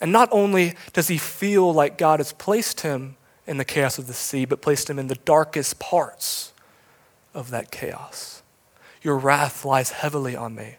And 0.00 0.12
not 0.12 0.28
only 0.32 0.74
does 0.92 1.08
he 1.08 1.18
feel 1.18 1.72
like 1.72 1.98
God 1.98 2.20
has 2.20 2.32
placed 2.32 2.80
him 2.80 3.16
in 3.46 3.58
the 3.58 3.64
chaos 3.64 3.98
of 3.98 4.06
the 4.06 4.14
sea, 4.14 4.44
but 4.44 4.62
placed 4.62 4.88
him 4.88 4.98
in 4.98 5.08
the 5.08 5.16
darkest 5.16 5.78
parts 5.78 6.52
of 7.34 7.50
that 7.50 7.70
chaos. 7.70 8.42
Your 9.02 9.18
wrath 9.18 9.64
lies 9.64 9.90
heavily 9.90 10.34
on 10.36 10.54
me. 10.54 10.76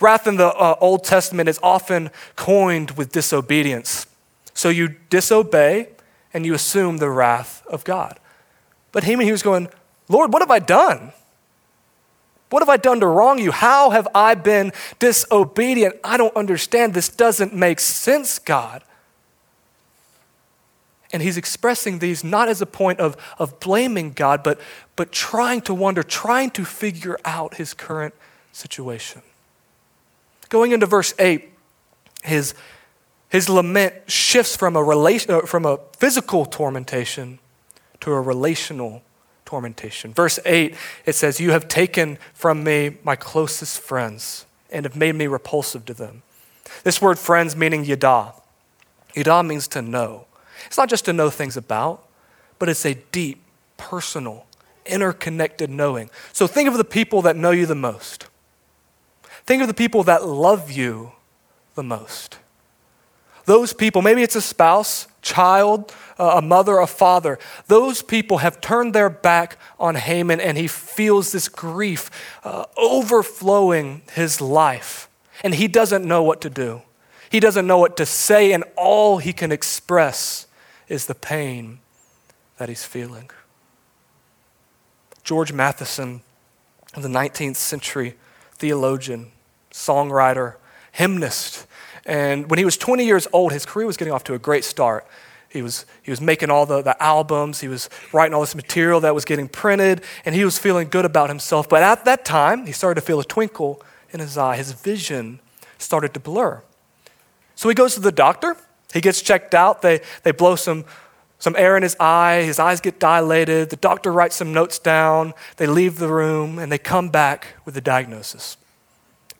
Wrath 0.00 0.26
in 0.26 0.36
the 0.36 0.48
uh, 0.48 0.76
Old 0.80 1.04
Testament 1.04 1.48
is 1.48 1.58
often 1.62 2.10
coined 2.36 2.92
with 2.92 3.10
disobedience. 3.10 4.06
So 4.54 4.68
you 4.68 4.96
disobey 5.08 5.88
and 6.38 6.46
you 6.46 6.54
assume 6.54 6.98
the 6.98 7.10
wrath 7.10 7.66
of 7.66 7.82
God. 7.82 8.20
But 8.92 9.02
Heman, 9.02 9.26
he 9.26 9.32
was 9.32 9.42
going, 9.42 9.68
Lord, 10.08 10.32
what 10.32 10.40
have 10.40 10.52
I 10.52 10.60
done? 10.60 11.12
What 12.50 12.62
have 12.62 12.68
I 12.68 12.76
done 12.76 13.00
to 13.00 13.08
wrong 13.08 13.40
you? 13.40 13.50
How 13.50 13.90
have 13.90 14.06
I 14.14 14.36
been 14.36 14.72
disobedient? 15.00 15.96
I 16.04 16.16
don't 16.16 16.36
understand. 16.36 16.94
This 16.94 17.08
doesn't 17.08 17.52
make 17.52 17.80
sense, 17.80 18.38
God. 18.38 18.84
And 21.12 21.24
he's 21.24 21.36
expressing 21.36 21.98
these 21.98 22.22
not 22.22 22.48
as 22.48 22.62
a 22.62 22.66
point 22.66 23.00
of, 23.00 23.16
of 23.36 23.58
blaming 23.58 24.12
God, 24.12 24.44
but, 24.44 24.60
but 24.94 25.10
trying 25.10 25.60
to 25.62 25.74
wonder, 25.74 26.04
trying 26.04 26.50
to 26.52 26.64
figure 26.64 27.18
out 27.24 27.54
his 27.54 27.74
current 27.74 28.14
situation. 28.52 29.22
Going 30.50 30.70
into 30.70 30.86
verse 30.86 31.14
8, 31.18 31.50
his, 32.22 32.54
his 33.28 33.48
lament 33.48 33.94
shifts 34.10 34.56
from 34.56 34.76
a, 34.76 34.80
uh, 34.80 35.46
from 35.46 35.66
a 35.66 35.78
physical 35.96 36.46
tormentation 36.46 37.38
to 38.00 38.12
a 38.12 38.20
relational 38.20 39.02
tormentation. 39.44 40.12
Verse 40.14 40.38
8, 40.44 40.74
it 41.04 41.14
says, 41.14 41.40
You 41.40 41.50
have 41.50 41.68
taken 41.68 42.18
from 42.32 42.64
me 42.64 42.96
my 43.02 43.16
closest 43.16 43.80
friends 43.80 44.46
and 44.70 44.84
have 44.84 44.96
made 44.96 45.14
me 45.14 45.26
repulsive 45.26 45.84
to 45.86 45.94
them. 45.94 46.22
This 46.84 47.02
word 47.02 47.18
friends 47.18 47.56
meaning 47.56 47.84
yada. 47.84 48.34
Yada 49.14 49.42
means 49.42 49.68
to 49.68 49.82
know. 49.82 50.26
It's 50.66 50.76
not 50.76 50.88
just 50.88 51.04
to 51.06 51.12
know 51.12 51.30
things 51.30 51.56
about, 51.56 52.06
but 52.58 52.68
it's 52.68 52.84
a 52.84 52.94
deep, 53.12 53.42
personal, 53.76 54.46
interconnected 54.86 55.70
knowing. 55.70 56.10
So 56.32 56.46
think 56.46 56.68
of 56.68 56.76
the 56.76 56.84
people 56.84 57.22
that 57.22 57.36
know 57.36 57.50
you 57.50 57.66
the 57.66 57.74
most. 57.74 58.26
Think 59.44 59.62
of 59.62 59.68
the 59.68 59.74
people 59.74 60.02
that 60.04 60.26
love 60.26 60.70
you 60.70 61.12
the 61.74 61.82
most. 61.82 62.38
Those 63.48 63.72
people, 63.72 64.02
maybe 64.02 64.22
it's 64.22 64.36
a 64.36 64.42
spouse, 64.42 65.06
child, 65.22 65.90
a 66.18 66.42
mother, 66.42 66.80
a 66.80 66.86
father, 66.86 67.38
those 67.66 68.02
people 68.02 68.38
have 68.38 68.60
turned 68.60 68.94
their 68.94 69.08
back 69.08 69.56
on 69.80 69.94
Heman 69.94 70.38
and 70.38 70.58
he 70.58 70.68
feels 70.68 71.32
this 71.32 71.48
grief 71.48 72.10
uh, 72.44 72.66
overflowing 72.76 74.02
his 74.12 74.42
life. 74.42 75.08
And 75.42 75.54
he 75.54 75.66
doesn't 75.66 76.04
know 76.04 76.22
what 76.22 76.42
to 76.42 76.50
do. 76.50 76.82
He 77.30 77.40
doesn't 77.40 77.66
know 77.66 77.78
what 77.78 77.96
to 77.96 78.04
say, 78.04 78.52
and 78.52 78.64
all 78.76 79.16
he 79.16 79.32
can 79.32 79.50
express 79.50 80.46
is 80.86 81.06
the 81.06 81.14
pain 81.14 81.78
that 82.58 82.68
he's 82.68 82.84
feeling. 82.84 83.30
George 85.24 85.54
Matheson, 85.54 86.20
the 86.94 87.08
19th 87.08 87.56
century 87.56 88.16
theologian, 88.52 89.32
songwriter, 89.72 90.56
hymnist. 90.92 91.66
And 92.08 92.48
when 92.50 92.58
he 92.58 92.64
was 92.64 92.78
20 92.78 93.04
years 93.04 93.28
old, 93.34 93.52
his 93.52 93.66
career 93.66 93.86
was 93.86 93.98
getting 93.98 94.14
off 94.14 94.24
to 94.24 94.34
a 94.34 94.38
great 94.38 94.64
start. 94.64 95.06
He 95.50 95.60
was, 95.62 95.84
he 96.02 96.10
was 96.10 96.20
making 96.20 96.50
all 96.50 96.66
the, 96.66 96.82
the 96.82 97.00
albums, 97.02 97.60
he 97.60 97.68
was 97.68 97.88
writing 98.12 98.34
all 98.34 98.40
this 98.40 98.54
material 98.54 99.00
that 99.00 99.14
was 99.14 99.24
getting 99.24 99.46
printed, 99.46 100.02
and 100.24 100.34
he 100.34 100.44
was 100.44 100.58
feeling 100.58 100.88
good 100.88 101.04
about 101.04 101.28
himself. 101.28 101.68
But 101.68 101.82
at 101.82 102.06
that 102.06 102.24
time, 102.24 102.66
he 102.66 102.72
started 102.72 103.00
to 103.00 103.06
feel 103.06 103.20
a 103.20 103.24
twinkle 103.24 103.82
in 104.10 104.20
his 104.20 104.36
eye. 104.38 104.56
His 104.56 104.72
vision 104.72 105.40
started 105.76 106.14
to 106.14 106.20
blur. 106.20 106.62
So 107.54 107.68
he 107.68 107.74
goes 107.74 107.94
to 107.94 108.00
the 108.00 108.12
doctor, 108.12 108.56
he 108.92 109.00
gets 109.00 109.20
checked 109.20 109.54
out, 109.54 109.82
they, 109.82 110.00
they 110.22 110.32
blow 110.32 110.56
some, 110.56 110.86
some 111.38 111.54
air 111.56 111.76
in 111.76 111.82
his 111.82 111.96
eye, 112.00 112.42
his 112.42 112.58
eyes 112.58 112.80
get 112.80 112.98
dilated, 112.98 113.68
the 113.68 113.76
doctor 113.76 114.12
writes 114.12 114.36
some 114.36 114.52
notes 114.54 114.78
down, 114.78 115.34
they 115.56 115.66
leave 115.66 115.98
the 115.98 116.08
room, 116.08 116.58
and 116.58 116.72
they 116.72 116.78
come 116.78 117.10
back 117.10 117.48
with 117.64 117.74
the 117.74 117.80
diagnosis. 117.82 118.56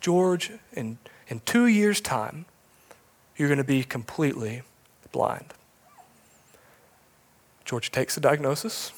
George, 0.01 0.53
in, 0.75 0.99
in 1.29 1.41
two 1.41 1.67
years' 1.67 2.01
time, 2.01 2.47
you're 3.39 3.49
going 3.49 3.59
to 3.59 3.65
be 3.65 3.85
completely 3.85 4.63
blind. 5.13 5.55
George 7.65 7.91
takes 7.91 8.15
the 8.15 8.21
diagnosis. 8.21 8.93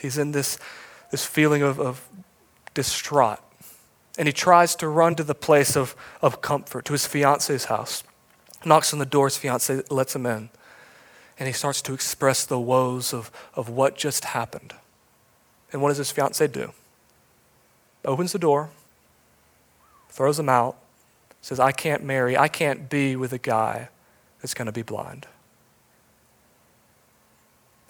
He's 0.00 0.18
in 0.18 0.32
this, 0.32 0.58
this 1.10 1.24
feeling 1.24 1.62
of, 1.62 1.80
of 1.80 2.06
distraught. 2.74 3.40
And 4.18 4.28
he 4.28 4.32
tries 4.32 4.76
to 4.76 4.88
run 4.88 5.14
to 5.16 5.24
the 5.24 5.34
place 5.34 5.76
of, 5.76 5.96
of 6.20 6.40
comfort, 6.40 6.84
to 6.84 6.92
his 6.92 7.06
fiance's 7.06 7.64
house. 7.66 8.04
Knocks 8.64 8.92
on 8.92 8.98
the 8.98 9.06
door, 9.06 9.26
his 9.26 9.36
fiance 9.36 9.82
lets 9.90 10.14
him 10.14 10.26
in. 10.26 10.50
And 11.38 11.46
he 11.46 11.52
starts 11.52 11.82
to 11.82 11.94
express 11.94 12.44
the 12.44 12.60
woes 12.60 13.12
of, 13.12 13.30
of 13.54 13.68
what 13.68 13.96
just 13.96 14.26
happened. 14.26 14.74
And 15.72 15.82
what 15.82 15.88
does 15.88 15.98
his 15.98 16.10
fiance 16.10 16.46
do? 16.48 16.72
Opens 18.04 18.32
the 18.32 18.38
door, 18.38 18.70
throws 20.10 20.38
him 20.38 20.48
out, 20.48 20.76
says, 21.44 21.60
I 21.60 21.72
can't 21.72 22.02
marry, 22.02 22.38
I 22.38 22.48
can't 22.48 22.88
be 22.88 23.16
with 23.16 23.34
a 23.34 23.38
guy 23.38 23.90
that's 24.40 24.54
going 24.54 24.64
to 24.64 24.72
be 24.72 24.80
blind. 24.80 25.26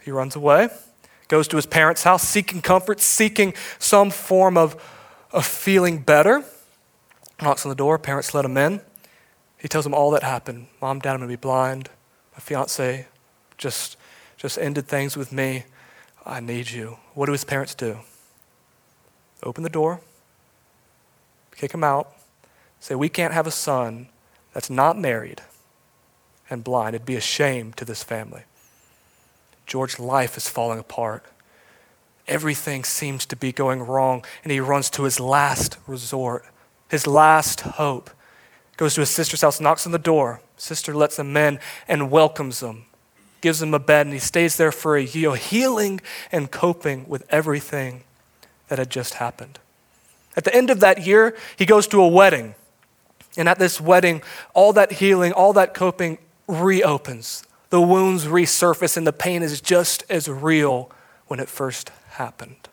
He 0.03 0.11
runs 0.11 0.35
away, 0.35 0.71
goes 1.29 1.47
to 1.49 1.57
his 1.57 1.65
parents' 1.65 2.03
house, 2.03 2.29
seeking 2.29 2.61
comfort, 2.61 2.99
seeking 2.99 3.55
some 3.79 4.11
form 4.11 4.59
of, 4.59 4.75
of 5.31 5.47
feeling 5.47 5.99
better. 5.99 6.43
Knocks 7.41 7.65
on 7.65 7.69
the 7.69 7.77
door, 7.77 7.97
parents 7.97 8.35
let 8.35 8.45
him 8.45 8.57
in. 8.57 8.81
He 9.57 9.69
tells 9.69 9.85
them 9.85 9.95
all 9.95 10.11
that 10.11 10.25
happened. 10.25 10.67
Mom, 10.83 10.99
dad, 10.99 11.13
I'm 11.13 11.19
going 11.19 11.31
to 11.31 11.37
be 11.37 11.41
blind. 11.41 11.91
My 12.33 12.41
fiance 12.41 13.07
just, 13.57 13.97
just 14.37 14.59
ended 14.59 14.89
things 14.89 15.17
with 15.17 15.31
me. 15.31 15.63
I 16.27 16.41
need 16.41 16.73
you. 16.73 16.99
What 17.15 17.27
do 17.27 17.33
his 17.33 17.45
parents 17.45 17.77
do? 17.77 17.99
Open 19.45 19.63
the 19.63 19.71
door, 19.71 20.01
kick 21.55 21.73
him 21.73 21.85
out, 21.85 22.14
say, 22.85 22.95
We 22.95 23.09
can't 23.09 23.33
have 23.33 23.47
a 23.47 23.51
son 23.51 24.09
that's 24.53 24.69
not 24.69 24.99
married 24.99 25.41
and 26.51 26.63
blind. 26.63 26.95
It'd 26.95 27.07
be 27.07 27.17
a 27.17 27.21
shame 27.21 27.73
to 27.75 27.85
this 27.85 28.03
family. 28.03 28.43
George's 29.67 29.99
life 29.99 30.37
is 30.37 30.49
falling 30.49 30.79
apart. 30.79 31.25
Everything 32.29 32.85
seems 32.85 33.25
to 33.27 33.37
be 33.37 33.53
going 33.53 33.81
wrong, 33.81 34.23
and 34.43 34.53
he 34.53 34.61
runs 34.61 34.91
to 34.91 35.05
his 35.05 35.19
last 35.19 35.79
resort, 35.87 36.45
his 36.89 37.07
last 37.07 37.63
hope. 37.63 38.11
Goes 38.77 38.95
to 38.95 39.01
his 39.01 39.11
sister's 39.11 39.41
house, 39.41 39.61
knocks 39.61 39.87
on 39.87 39.93
the 39.93 39.99
door. 39.99 40.43
Sister 40.59 40.95
lets 40.95 41.19
him 41.19 41.35
in 41.37 41.61
and 41.89 42.11
welcomes 42.11 42.63
him, 42.63 42.85
gives 43.41 43.63
him 43.63 43.73
a 43.73 43.79
bed, 43.79 44.07
and 44.07 44.13
he 44.13 44.19
stays 44.19 44.57
there 44.57 44.73
for 44.73 44.97
a 44.97 45.03
year, 45.03 45.37
healing 45.37 46.03
and 46.31 46.51
coping 46.51 47.09
with 47.09 47.25
everything 47.31 48.05
that 48.69 48.79
had 48.79 48.91
just 48.91 49.15
happened. 49.15 49.59
At 50.37 50.45
the 50.45 50.55
end 50.55 50.69
of 50.69 50.81
that 50.81 51.07
year, 51.07 51.35
he 51.57 51.65
goes 51.65 51.87
to 51.89 52.03
a 52.03 52.09
wedding. 52.09 52.55
And 53.37 53.49
at 53.49 53.59
this 53.59 53.81
wedding, 53.81 54.23
all 54.55 54.73
that 54.75 54.93
healing, 54.93 55.33
all 55.33 55.53
that 55.55 55.75
coping 55.75 56.19
reopens 56.47 57.45
the 57.75 57.81
wounds 57.81 58.27
resurface 58.27 58.97
and 58.97 59.05
the 59.05 59.13
pain 59.13 59.43
is 59.43 59.61
just 59.61 60.05
as 60.09 60.29
real 60.29 60.93
when 61.27 61.41
it 61.41 61.49
first 61.49 61.91
happened. 62.11 62.69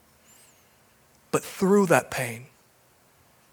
But 1.31 1.43
through 1.43 1.87
that 1.87 2.11
pain, 2.11 2.45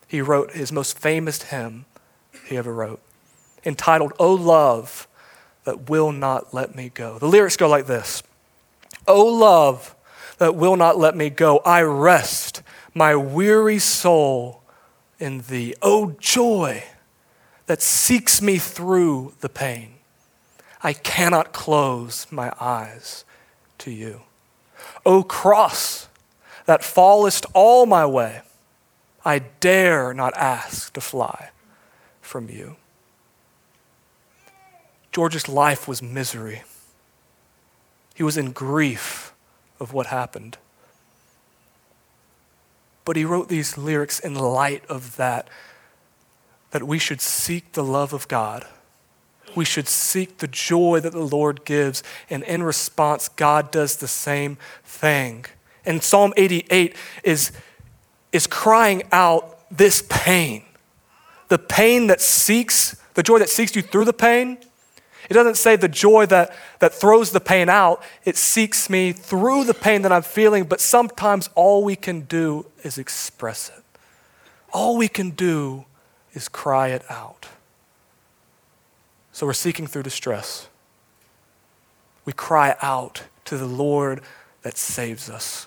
he 0.06 0.20
wrote 0.20 0.52
his 0.52 0.70
most 0.70 0.98
famous 0.98 1.44
hymn 1.44 1.86
he 2.44 2.58
ever 2.58 2.74
wrote, 2.74 3.00
entitled, 3.64 4.12
O 4.18 4.34
Love 4.34 5.08
That 5.64 5.88
Will 5.88 6.12
Not 6.12 6.52
Let 6.52 6.74
Me 6.74 6.90
Go. 6.90 7.18
The 7.18 7.28
lyrics 7.28 7.56
go 7.56 7.66
like 7.66 7.86
this 7.86 8.22
O 9.06 9.24
love 9.24 9.96
that 10.36 10.54
will 10.54 10.76
not 10.76 10.98
let 10.98 11.16
me 11.16 11.30
go, 11.30 11.60
I 11.64 11.80
rest 11.80 12.62
my 12.94 13.16
weary 13.16 13.78
soul 13.78 14.62
in 15.18 15.40
thee. 15.48 15.74
O 15.80 16.10
joy 16.20 16.84
that 17.68 17.82
seeks 17.82 18.40
me 18.40 18.56
through 18.56 19.34
the 19.40 19.48
pain. 19.48 19.90
I 20.82 20.94
cannot 20.94 21.52
close 21.52 22.26
my 22.30 22.50
eyes 22.58 23.24
to 23.78 23.90
you. 23.90 24.22
O 25.04 25.22
cross 25.22 26.08
that 26.64 26.82
fallest 26.82 27.44
all 27.52 27.84
my 27.84 28.06
way, 28.06 28.40
I 29.24 29.40
dare 29.60 30.14
not 30.14 30.34
ask 30.36 30.92
to 30.94 31.00
fly 31.00 31.50
from 32.22 32.48
you. 32.48 32.76
George's 35.12 35.48
life 35.48 35.86
was 35.86 36.02
misery. 36.02 36.62
He 38.14 38.22
was 38.22 38.38
in 38.38 38.52
grief 38.52 39.34
of 39.78 39.92
what 39.92 40.06
happened. 40.06 40.56
But 43.04 43.16
he 43.16 43.24
wrote 43.24 43.48
these 43.48 43.76
lyrics 43.76 44.18
in 44.18 44.34
light 44.34 44.84
of 44.86 45.16
that, 45.16 45.48
that 46.70 46.82
we 46.82 46.98
should 46.98 47.20
seek 47.20 47.72
the 47.72 47.84
love 47.84 48.12
of 48.12 48.28
God 48.28 48.66
we 49.54 49.64
should 49.64 49.88
seek 49.88 50.38
the 50.38 50.48
joy 50.48 51.00
that 51.00 51.12
the 51.12 51.24
Lord 51.24 51.64
gives. 51.64 52.02
And 52.30 52.42
in 52.44 52.62
response, 52.62 53.28
God 53.28 53.70
does 53.70 53.96
the 53.96 54.08
same 54.08 54.56
thing. 54.84 55.46
And 55.84 56.02
Psalm 56.02 56.32
88 56.36 56.94
is, 57.24 57.52
is 58.32 58.46
crying 58.46 59.02
out 59.12 59.58
this 59.70 60.02
pain 60.08 60.64
the 61.48 61.58
pain 61.58 62.08
that 62.08 62.20
seeks, 62.20 62.94
the 63.14 63.22
joy 63.22 63.38
that 63.38 63.48
seeks 63.48 63.74
you 63.74 63.80
through 63.80 64.04
the 64.04 64.12
pain. 64.12 64.58
It 65.30 65.32
doesn't 65.32 65.56
say 65.56 65.76
the 65.76 65.88
joy 65.88 66.26
that, 66.26 66.54
that 66.80 66.92
throws 66.92 67.30
the 67.30 67.40
pain 67.40 67.70
out, 67.70 68.02
it 68.26 68.36
seeks 68.36 68.90
me 68.90 69.12
through 69.12 69.64
the 69.64 69.72
pain 69.72 70.02
that 70.02 70.12
I'm 70.12 70.20
feeling, 70.20 70.64
but 70.64 70.78
sometimes 70.78 71.48
all 71.54 71.82
we 71.84 71.96
can 71.96 72.20
do 72.20 72.66
is 72.84 72.98
express 72.98 73.70
it. 73.74 73.82
All 74.70 74.98
we 74.98 75.08
can 75.08 75.30
do 75.30 75.86
is 76.38 76.48
cry 76.48 76.88
it 76.88 77.02
out. 77.10 77.48
So 79.32 79.44
we're 79.44 79.52
seeking 79.52 79.88
through 79.88 80.04
distress. 80.04 80.68
We 82.24 82.32
cry 82.32 82.76
out 82.80 83.24
to 83.46 83.58
the 83.58 83.66
Lord 83.66 84.20
that 84.62 84.78
saves 84.78 85.28
us. 85.28 85.66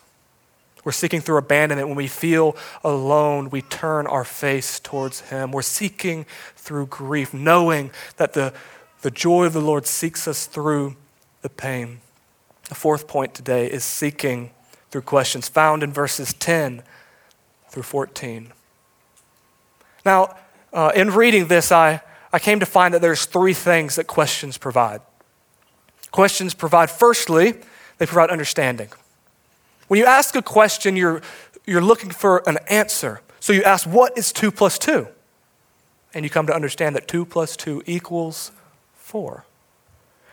We're 0.86 0.93
seeking 0.93 1.19
through 1.19 1.38
abandonment. 1.38 1.89
When 1.89 1.97
we 1.97 2.07
feel 2.07 2.55
alone, 2.86 3.49
we 3.49 3.62
turn 3.62 4.07
our 4.07 4.23
face 4.23 4.79
towards 4.79 5.19
Him. 5.29 5.51
We're 5.51 5.62
seeking 5.62 6.25
through 6.55 6.88
grief, 6.88 7.34
knowing 7.34 7.91
that 8.15 8.31
the, 8.31 8.53
the 9.01 9.12
joy 9.12 9.45
of 9.45 9.53
the 9.53 9.62
Lord 9.62 9.86
seeks 9.86 10.25
us 10.25 10.45
through 10.45 10.95
the 11.41 11.49
pain. 11.49 11.99
The 12.69 12.75
fourth 12.75 13.07
point 13.07 13.34
today 13.34 13.69
is 13.69 13.84
seeking 13.84 14.51
through 14.89 15.01
questions 15.01 15.49
found 15.49 15.84
in 15.84 15.91
verses 15.91 16.34
10 16.34 16.81
through 17.67 17.84
14. 17.84 18.53
Now, 20.05 20.36
uh, 20.73 20.91
in 20.95 21.12
reading 21.12 21.47
this, 21.47 21.71
I, 21.71 22.01
I 22.31 22.39
came 22.39 22.60
to 22.60 22.65
find 22.65 22.93
that 22.93 23.01
there's 23.01 23.25
three 23.25 23.53
things 23.53 23.95
that 23.95 24.07
questions 24.07 24.57
provide. 24.57 25.01
Questions 26.12 26.53
provide, 26.53 26.89
firstly, 26.89 27.53
they 27.97 28.05
provide 28.05 28.29
understanding. 28.29 28.89
When 29.88 29.99
you 29.99 30.05
ask 30.05 30.36
a 30.36 30.41
question, 30.41 30.95
you're, 30.95 31.21
you're 31.65 31.81
looking 31.81 32.12
for 32.12 32.47
an 32.47 32.57
answer. 32.69 33.21
So 33.39 33.53
you 33.53 33.63
ask, 33.63 33.88
what 33.88 34.17
is 34.17 34.31
2 34.31 34.51
plus 34.51 34.77
2? 34.77 35.07
And 36.13 36.23
you 36.25 36.29
come 36.29 36.47
to 36.47 36.53
understand 36.53 36.95
that 36.95 37.07
2 37.07 37.25
plus 37.25 37.55
2 37.57 37.84
equals 37.86 38.51
4. 38.95 39.45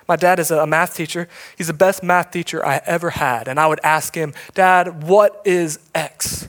My 0.09 0.17
dad 0.17 0.39
is 0.39 0.51
a 0.51 0.67
math 0.67 0.97
teacher. 0.97 1.29
He's 1.57 1.67
the 1.67 1.75
best 1.75 2.03
math 2.03 2.31
teacher 2.31 2.65
I 2.65 2.81
ever 2.87 3.11
had. 3.11 3.47
And 3.47 3.61
I 3.61 3.67
would 3.67 3.81
ask 3.83 4.15
him, 4.15 4.33
Dad, 4.55 5.03
what 5.03 5.43
is 5.45 5.79
X? 5.95 6.49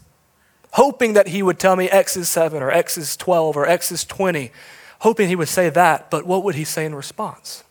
Hoping 0.71 1.13
that 1.13 1.29
he 1.29 1.41
would 1.41 1.59
tell 1.59 1.75
me 1.75 1.89
X 1.89 2.15
is 2.15 2.29
7 2.29 2.61
or 2.61 2.71
X 2.71 2.97
is 2.97 3.17
12 3.17 3.57
or 3.57 3.67
X 3.67 3.91
is 3.91 4.03
20 4.05 4.51
hoping 4.99 5.29
he 5.29 5.35
would 5.35 5.47
say 5.47 5.69
that, 5.69 6.09
but 6.09 6.25
what 6.25 6.43
would 6.43 6.55
he 6.55 6.63
say 6.63 6.85
in 6.85 6.95
response? 6.95 7.63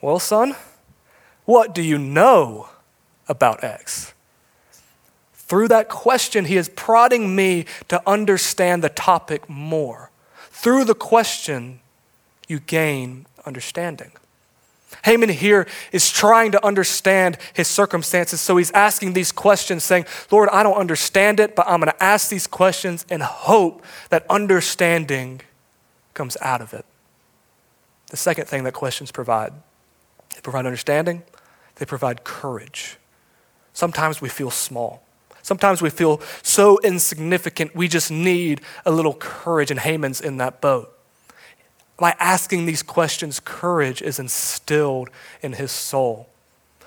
Well, 0.00 0.18
son, 0.18 0.54
what 1.44 1.74
do 1.74 1.82
you 1.82 1.98
know 1.98 2.68
about 3.28 3.62
X? 3.62 4.12
Through 5.34 5.68
that 5.68 5.88
question, 5.88 6.46
he 6.46 6.56
is 6.56 6.68
prodding 6.70 7.36
me 7.36 7.66
to 7.88 8.02
understand 8.08 8.82
the 8.82 8.88
topic 8.88 9.48
more. 9.48 10.10
Through 10.50 10.84
the 10.84 10.94
question, 10.94 11.80
you 12.48 12.60
gain 12.60 13.26
understanding. 13.44 14.12
Heman 15.04 15.30
here 15.30 15.66
is 15.92 16.10
trying 16.10 16.52
to 16.52 16.64
understand 16.64 17.38
his 17.52 17.68
circumstances, 17.68 18.40
so 18.40 18.56
he's 18.56 18.70
asking 18.72 19.12
these 19.12 19.32
questions, 19.32 19.84
saying, 19.84 20.06
Lord, 20.30 20.48
I 20.50 20.62
don't 20.62 20.76
understand 20.76 21.40
it, 21.40 21.56
but 21.56 21.66
I'm 21.68 21.80
going 21.80 21.92
to 21.92 22.02
ask 22.02 22.28
these 22.28 22.46
questions 22.46 23.04
and 23.10 23.22
hope 23.22 23.84
that 24.10 24.26
understanding 24.28 25.40
comes 26.14 26.36
out 26.40 26.60
of 26.60 26.74
it. 26.74 26.84
The 28.10 28.16
second 28.16 28.46
thing 28.46 28.64
that 28.64 28.72
questions 28.72 29.10
provide 29.10 29.52
they 30.34 30.40
provide 30.40 30.66
understanding, 30.66 31.22
they 31.76 31.84
provide 31.84 32.24
courage. 32.24 32.98
Sometimes 33.72 34.20
we 34.20 34.28
feel 34.28 34.50
small. 34.50 35.02
Sometimes 35.42 35.82
we 35.82 35.90
feel 35.90 36.20
so 36.42 36.78
insignificant, 36.82 37.76
we 37.76 37.86
just 37.86 38.10
need 38.10 38.62
a 38.86 38.90
little 38.90 39.14
courage, 39.14 39.70
and 39.70 39.78
Heman's 39.78 40.20
in 40.20 40.38
that 40.38 40.60
boat. 40.60 40.93
By 41.96 42.14
asking 42.18 42.66
these 42.66 42.82
questions, 42.82 43.40
courage 43.40 44.02
is 44.02 44.18
instilled 44.18 45.10
in 45.42 45.54
his 45.54 45.70
soul. 45.70 46.28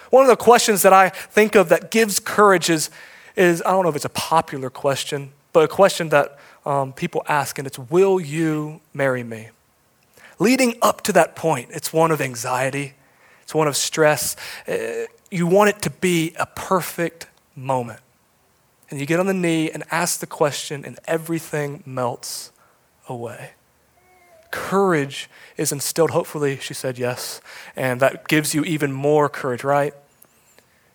One 0.10 0.24
of 0.24 0.30
the 0.30 0.36
questions 0.36 0.82
that 0.82 0.94
I 0.94 1.10
think 1.10 1.56
of 1.56 1.70
that 1.70 1.92
gives 1.92 2.20
courage 2.20 2.70
is, 2.70 2.90
is 3.36 3.62
I 3.66 3.72
don't 3.72 3.84
know 3.84 3.90
if 3.90 3.96
it's 3.96 4.06
a 4.06 4.10
popular 4.10 4.70
question, 4.70 5.32
but 5.54 5.64
a 5.64 5.68
question 5.68 6.10
that 6.10 6.38
um, 6.66 6.94
people 6.94 7.24
ask, 7.28 7.58
and 7.58 7.66
it's, 7.66 7.80
Will 7.80 8.20
you 8.20 8.82
marry 8.94 9.24
me? 9.24 9.50
Leading 10.40 10.76
up 10.82 11.02
to 11.02 11.14
that 11.14 11.36
point, 11.36 11.70
it's 11.72 11.92
one 11.92 12.12
of 12.12 12.22
anxiety, 12.22 12.94
it's 13.44 13.56
one 13.56 13.68
of 13.68 13.76
stress. 13.76 14.36
Uh, 14.68 15.06
you 15.32 15.48
want 15.48 15.70
it 15.70 15.82
to 15.82 15.90
be 15.90 16.34
a 16.38 16.46
perfect 16.46 17.28
moment 17.56 18.00
and 18.90 19.00
you 19.00 19.06
get 19.06 19.20
on 19.20 19.26
the 19.28 19.34
knee 19.34 19.70
and 19.70 19.84
ask 19.92 20.20
the 20.20 20.28
question, 20.28 20.86
and 20.86 21.00
everything 21.06 21.84
melts 21.86 22.52
away. 23.10 23.52
Courage 24.52 25.30
is 25.58 25.72
instilled. 25.72 26.12
Hopefully, 26.12 26.58
she 26.58 26.74
said 26.74 26.98
yes, 26.98 27.42
and 27.76 28.00
that 28.00 28.28
gives 28.28 28.54
you 28.54 28.64
even 28.64 28.92
more 28.92 29.30
courage, 29.30 29.64
right? 29.64 29.94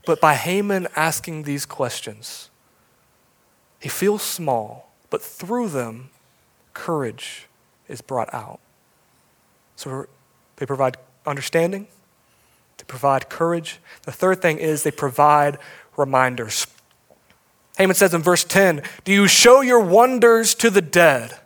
But 0.06 0.20
by 0.20 0.34
Heman 0.34 0.88
asking 0.96 1.44
these 1.44 1.66
questions, 1.66 2.50
he 3.80 3.88
feels 3.88 4.22
small, 4.22 4.92
but 5.10 5.22
through 5.22 5.68
them, 5.68 6.10
courage 6.72 7.46
is 7.88 8.00
brought 8.00 8.32
out. 8.32 8.60
So 9.76 10.06
they 10.56 10.66
provide 10.66 10.96
understanding, 11.26 11.86
they 12.78 12.84
provide 12.86 13.28
courage. 13.28 13.80
The 14.02 14.12
third 14.12 14.40
thing 14.40 14.58
is 14.58 14.82
they 14.82 14.90
provide 14.90 15.58
reminders. 15.96 16.66
Heman 17.78 17.96
says 17.96 18.14
in 18.14 18.22
verse 18.22 18.44
10 18.44 18.82
Do 19.04 19.12
you 19.12 19.26
show 19.26 19.60
your 19.60 19.80
wonders 19.80 20.54
to 20.56 20.70
the 20.70 20.82
dead? 20.82 21.38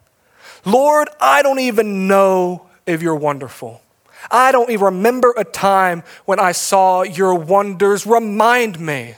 Lord, 0.66 1.08
I 1.20 1.42
don't 1.42 1.60
even 1.60 2.08
know 2.08 2.66
if 2.86 3.00
you're 3.00 3.16
wonderful. 3.16 3.80
I 4.30 4.50
don't 4.52 4.68
even 4.70 4.84
remember 4.84 5.32
a 5.36 5.44
time 5.44 6.02
when 6.24 6.40
I 6.40 6.52
saw 6.52 7.02
your 7.02 7.34
wonders. 7.34 8.06
Remind 8.06 8.80
me 8.80 9.14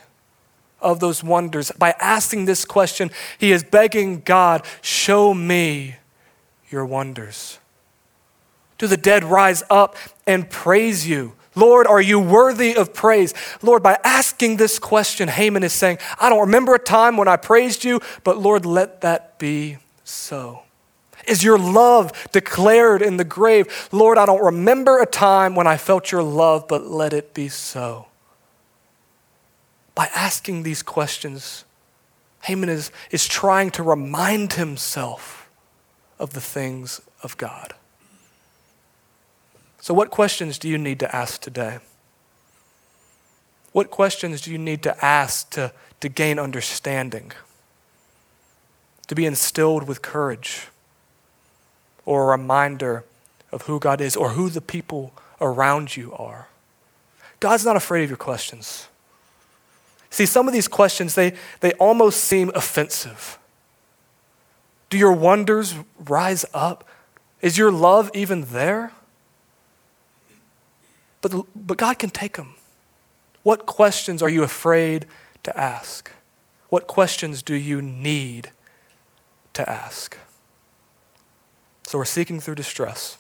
of 0.81 1.01
those 1.01 1.25
wonders. 1.25 1.73
By 1.73 1.95
asking 1.99 2.45
this 2.45 2.65
question, 2.65 3.11
he 3.39 3.51
is 3.51 3.65
begging 3.65 4.21
God, 4.21 4.65
Show 4.83 5.33
me 5.35 5.97
your 6.71 6.85
wonders. 6.85 7.59
Do 8.77 8.87
the 8.87 8.97
dead 8.97 9.25
rise 9.25 9.65
up 9.71 9.97
and 10.27 10.49
praise 10.49 11.09
you? 11.09 11.33
Lord, 11.55 11.89
are 11.89 12.01
you 12.01 12.21
worthy 12.21 12.77
of 12.77 12.95
praise? 12.95 13.35
Lord, 13.63 13.83
by 13.83 13.99
asking 14.05 14.59
this 14.59 14.79
question, 14.79 15.29
Heman 15.29 15.65
is 15.65 15.73
saying, 15.73 15.99
I 16.21 16.29
don't 16.29 16.41
remember 16.41 16.75
a 16.75 16.79
time 16.79 17.17
when 17.17 17.27
I 17.27 17.37
praised 17.37 17.83
you, 17.85 18.01
but 18.23 18.39
Lord, 18.39 18.65
let 18.65 19.01
that 19.01 19.39
be 19.41 19.79
so. 20.05 20.63
Is 21.29 21.45
your 21.45 21.59
love 21.59 22.13
declared 22.33 23.03
in 23.03 23.19
the 23.19 23.25
grave? 23.25 23.89
Lord, 23.93 24.17
I 24.17 24.27
don't 24.27 24.43
remember 24.43 25.01
a 25.01 25.07
time 25.07 25.55
when 25.55 25.67
I 25.67 25.77
felt 25.77 26.11
your 26.11 26.23
love, 26.23 26.67
but 26.67 26.87
let 26.87 27.13
it 27.13 27.35
be 27.35 27.49
so. 27.49 28.07
By 29.95 30.09
asking 30.15 30.63
these 30.63 30.83
questions, 30.83 31.65
Heman 32.45 32.69
is, 32.69 32.91
is 33.11 33.29
trying 33.29 33.71
to 33.73 33.83
remind 33.83 34.55
himself 34.55 35.51
of 36.19 36.33
the 36.33 36.41
things 36.41 37.01
of 37.23 37.37
God. 37.37 37.75
So, 39.81 39.93
what 39.93 40.11
questions 40.11 40.59
do 40.59 40.69
you 40.69 40.79
need 40.79 40.99
to 41.01 41.15
ask 41.15 41.41
today? 41.41 41.79
What 43.73 43.91
questions 43.91 44.41
do 44.41 44.51
you 44.51 44.59
need 44.59 44.83
to 44.83 45.05
ask 45.05 45.51
to, 45.51 45.73
to 46.01 46.09
gain 46.09 46.39
understanding? 46.39 47.33
To 49.09 49.15
be 49.15 49.27
instilled 49.27 49.87
with 49.87 50.03
courage? 50.03 50.69
Or 52.09 52.23
a 52.23 52.39
reminder 52.39 53.05
of 53.53 53.63
who 53.67 53.79
God 53.79 54.01
is 54.01 54.17
or 54.17 54.31
who 54.31 54.49
the 54.49 54.63
people 54.63 55.13
around 55.43 55.95
you 55.95 56.15
are? 56.15 56.49
God's 57.39 57.67
not 57.67 57.77
afraid 57.77 58.03
of 58.03 58.09
your 58.09 58.17
questions. 58.17 58.89
See, 60.09 60.25
some 60.25 60.49
of 60.49 60.55
these 60.55 60.69
questions, 60.69 61.15
they, 61.15 61.35
they 61.61 61.73
almost 61.73 62.25
seem 62.25 62.51
offensive. 62.55 63.39
Do 64.89 64.97
your 64.97 65.13
wonders 65.13 65.75
rise 65.99 66.47
up? 66.55 66.89
Is 67.43 67.59
your 67.59 67.71
love 67.71 68.11
even 68.15 68.47
there? 68.53 68.93
But, 71.21 71.45
but 71.55 71.77
God 71.77 71.99
can 71.99 72.09
take 72.09 72.39
them. 72.39 72.55
What 73.43 73.67
questions 73.67 74.23
are 74.23 74.31
you 74.31 74.43
afraid 74.43 75.05
to 75.43 75.55
ask? 75.61 76.11
What 76.71 76.87
questions 76.87 77.43
do 77.43 77.53
you 77.53 77.83
need 77.83 78.51
to 79.53 79.69
ask? 79.69 80.17
So 81.89 81.97
we're 81.97 82.05
seeking 82.05 82.39
through 82.39 82.57
distress. 82.57 83.17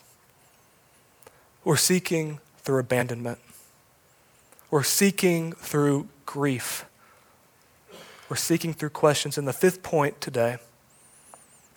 We're 1.64 1.78
seeking 1.78 2.38
through 2.58 2.80
abandonment. 2.80 3.38
We're 4.70 4.82
seeking 4.82 5.52
through 5.52 6.08
grief. 6.26 6.84
We're 8.28 8.36
seeking 8.36 8.74
through 8.74 8.90
questions. 8.90 9.38
And 9.38 9.48
the 9.48 9.54
fifth 9.54 9.82
point 9.82 10.20
today, 10.20 10.58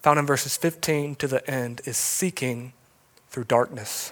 found 0.01 0.19
in 0.19 0.25
verses 0.25 0.58
15 0.58 1.15
to 1.15 1.30
the 1.30 1.49
end, 1.49 1.80
is 1.86 1.95
seeking 1.95 2.73
through 3.30 3.45
darkness 3.45 4.12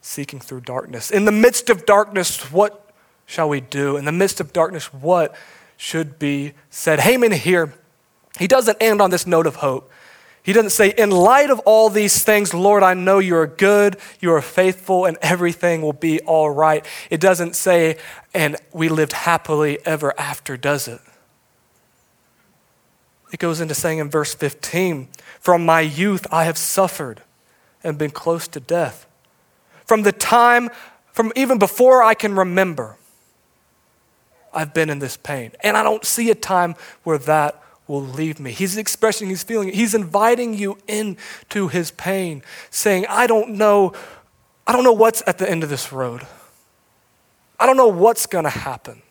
seeking 0.00 0.38
through 0.38 0.60
darkness. 0.60 1.10
In 1.10 1.24
the 1.24 1.32
midst 1.32 1.70
of 1.70 1.86
darkness, 1.86 2.52
what 2.52 2.92
shall 3.24 3.48
we 3.48 3.60
do? 3.60 3.96
In 3.96 4.04
the 4.04 4.12
midst 4.12 4.38
of 4.38 4.52
darkness, 4.52 4.92
what 4.92 5.34
should 5.78 6.18
be 6.18 6.52
said? 6.68 7.00
Heman 7.00 7.32
here, 7.32 7.72
he 8.38 8.46
doesn't 8.46 8.76
end 8.80 9.00
on 9.00 9.08
this 9.08 9.26
note 9.26 9.46
of 9.46 9.56
hope. 9.56 9.90
He 10.44 10.52
doesn't 10.52 10.70
say, 10.70 10.94
In 10.96 11.10
light 11.10 11.50
of 11.50 11.58
all 11.60 11.90
these 11.90 12.22
things, 12.22 12.54
Lord, 12.54 12.84
I 12.84 12.94
know 12.94 13.18
you 13.18 13.34
are 13.36 13.46
good, 13.46 13.96
you 14.20 14.32
are 14.32 14.42
faithful, 14.42 15.06
and 15.06 15.18
everything 15.20 15.82
will 15.82 15.92
be 15.92 16.20
all 16.20 16.50
right. 16.50 16.86
It 17.10 17.20
doesn't 17.20 17.56
say, 17.56 17.96
And 18.32 18.56
we 18.72 18.88
lived 18.88 19.14
happily 19.14 19.78
ever 19.84 20.14
after, 20.18 20.56
does 20.56 20.86
it? 20.86 21.00
It 23.32 23.40
goes 23.40 23.60
into 23.60 23.74
saying 23.74 23.98
in 23.98 24.10
verse 24.10 24.34
15, 24.34 25.08
From 25.40 25.64
my 25.66 25.80
youth 25.80 26.26
I 26.30 26.44
have 26.44 26.58
suffered 26.58 27.22
and 27.82 27.98
been 27.98 28.12
close 28.12 28.46
to 28.48 28.60
death 28.60 29.06
from 29.84 30.02
the 30.02 30.12
time, 30.12 30.70
from 31.12 31.32
even 31.36 31.58
before 31.58 32.02
I 32.02 32.14
can 32.14 32.34
remember, 32.34 32.96
I've 34.52 34.72
been 34.72 34.90
in 34.90 34.98
this 34.98 35.16
pain. 35.16 35.52
And 35.62 35.76
I 35.76 35.82
don't 35.82 36.04
see 36.04 36.30
a 36.30 36.34
time 36.34 36.74
where 37.02 37.18
that 37.18 37.62
will 37.86 38.02
leave 38.02 38.40
me. 38.40 38.50
He's 38.50 38.76
expressing 38.76 39.28
his 39.28 39.42
feeling. 39.42 39.72
He's 39.72 39.94
inviting 39.94 40.54
you 40.54 40.78
into 40.88 41.68
his 41.68 41.90
pain, 41.90 42.42
saying, 42.70 43.06
I 43.08 43.26
don't 43.26 43.50
know, 43.50 43.92
I 44.66 44.72
don't 44.72 44.84
know 44.84 44.92
what's 44.92 45.22
at 45.26 45.38
the 45.38 45.48
end 45.48 45.62
of 45.62 45.68
this 45.68 45.92
road. 45.92 46.26
I 47.58 47.66
don't 47.66 47.76
know 47.76 47.88
what's 47.88 48.26
to 48.26 48.50
happen. 48.50 49.02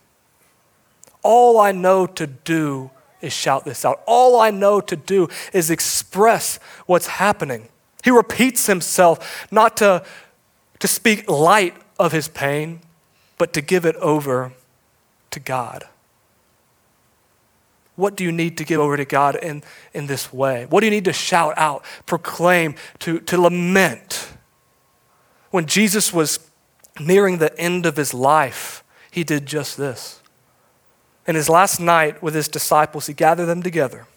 All 1.21 1.59
I 1.59 1.71
know 1.71 2.05
to 2.05 2.27
do 2.27 2.91
is 3.21 3.31
shout 3.31 3.63
this 3.63 3.85
out. 3.85 4.01
All 4.05 4.39
I 4.39 4.51
know 4.51 4.81
to 4.81 4.95
do 4.95 5.29
is 5.53 5.69
express 5.69 6.59
what's 6.85 7.07
happening. 7.07 7.69
He 8.03 8.11
repeats 8.11 8.67
himself 8.67 9.47
not 9.49 9.77
to 9.77 10.03
to 10.79 10.87
speak 10.89 11.29
light 11.29 11.73
of 11.97 12.11
his 12.11 12.27
pain, 12.27 12.81
but 13.37 13.53
to 13.53 13.61
give 13.61 13.85
it 13.85 13.95
over 13.95 14.51
to 15.31 15.39
God. 15.39 15.85
What 17.95 18.15
do 18.15 18.23
you 18.23 18.31
need 18.31 18.57
to 18.57 18.63
give 18.63 18.79
over 18.79 18.97
to 18.97 19.05
God 19.05 19.35
in, 19.35 19.63
in 19.93 20.07
this 20.07 20.33
way? 20.33 20.65
What 20.67 20.79
do 20.79 20.87
you 20.87 20.91
need 20.91 21.05
to 21.05 21.13
shout 21.13 21.53
out, 21.57 21.83
proclaim, 22.05 22.75
to, 22.99 23.19
to 23.21 23.39
lament? 23.39 24.29
When 25.51 25.67
Jesus 25.67 26.11
was 26.11 26.39
nearing 26.99 27.37
the 27.37 27.57
end 27.59 27.85
of 27.85 27.97
his 27.97 28.13
life, 28.13 28.83
he 29.11 29.23
did 29.23 29.45
just 29.45 29.77
this. 29.77 30.21
In 31.27 31.35
his 31.35 31.49
last 31.49 31.79
night 31.79 32.21
with 32.21 32.33
his 32.33 32.47
disciples, 32.47 33.07
he 33.07 33.13
gathered 33.13 33.45
them 33.45 33.61
together. 33.61 34.07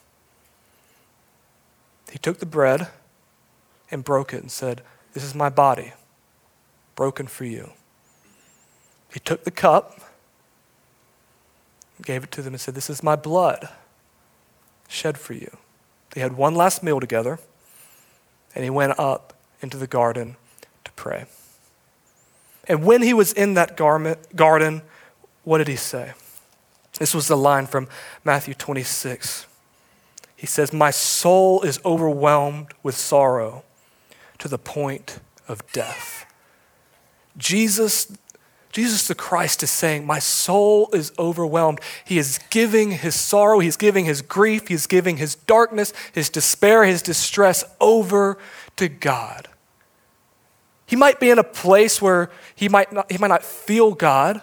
He 2.11 2.19
took 2.19 2.39
the 2.39 2.47
bread 2.47 2.89
and 3.91 4.03
broke 4.03 4.33
it 4.33 4.41
and 4.41 4.51
said, 4.51 4.83
This 5.12 5.23
is 5.23 5.35
my 5.35 5.51
body 5.51 5.93
broken 6.95 7.27
for 7.27 7.45
you. 7.45 7.73
He 9.12 9.21
took 9.21 9.45
the 9.45 9.51
cup, 9.51 10.01
gave 12.02 12.24
it 12.24 12.30
to 12.32 12.42
them, 12.42 12.54
and 12.54 12.61
said, 12.61 12.74
This 12.74 12.90
is 12.90 13.02
my 13.02 13.16
blood 13.16 13.68
shed 14.88 15.18
for 15.18 15.35
you. 15.35 15.56
They 16.11 16.20
had 16.20 16.37
one 16.37 16.54
last 16.54 16.82
meal 16.82 17.00
together, 17.00 17.38
and 18.54 18.64
he 18.64 18.70
went 18.70 18.98
up 18.98 19.35
into 19.61 19.76
the 19.76 19.87
garden 19.87 20.37
to 20.85 20.92
pray. 20.92 21.26
And 22.68 22.85
when 22.85 23.02
he 23.02 23.14
was 23.14 23.32
in 23.32 23.54
that 23.54 23.76
garment, 23.76 24.35
garden, 24.35 24.82
what 25.44 25.59
did 25.59 25.68
he 25.68 25.76
say? 25.76 26.12
This 26.98 27.14
was 27.14 27.28
the 27.28 27.37
line 27.37 27.66
from 27.66 27.88
Matthew 28.24 28.54
26. 28.54 29.46
He 30.37 30.46
says, 30.46 30.72
My 30.72 30.90
soul 30.90 31.62
is 31.62 31.78
overwhelmed 31.85 32.72
with 32.82 32.96
sorrow 32.96 33.64
to 34.38 34.48
the 34.48 34.59
point 34.59 35.20
of 35.48 35.70
death. 35.72 36.26
Jesus, 37.37 38.16
Jesus 38.77 39.09
the 39.09 39.15
Christ 39.15 39.62
is 39.62 39.71
saying, 39.71 40.05
My 40.05 40.19
soul 40.19 40.91
is 40.93 41.11
overwhelmed. 41.19 41.81
He 42.05 42.19
is 42.19 42.39
giving 42.51 42.91
his 42.91 43.15
sorrow, 43.19 43.59
he's 43.59 43.79
giving 43.79 44.05
his 44.05 44.21
grief, 44.21 44.69
he's 44.69 44.87
giving 44.87 45.17
his 45.17 45.35
darkness, 45.35 45.95
his 46.12 46.29
despair, 46.29 46.85
his 46.85 47.01
distress 47.01 47.65
over 47.81 48.37
to 48.77 48.91
God. 48.91 49.49
He 50.85 50.95
might 50.95 51.19
be 51.19 51.31
in 51.31 51.39
a 51.39 51.43
place 51.43 52.03
where 52.03 52.31
he 52.55 52.69
might 52.69 52.93
not, 52.93 53.11
he 53.11 53.17
might 53.17 53.29
not 53.29 53.43
feel 53.43 53.95
God, 53.95 54.43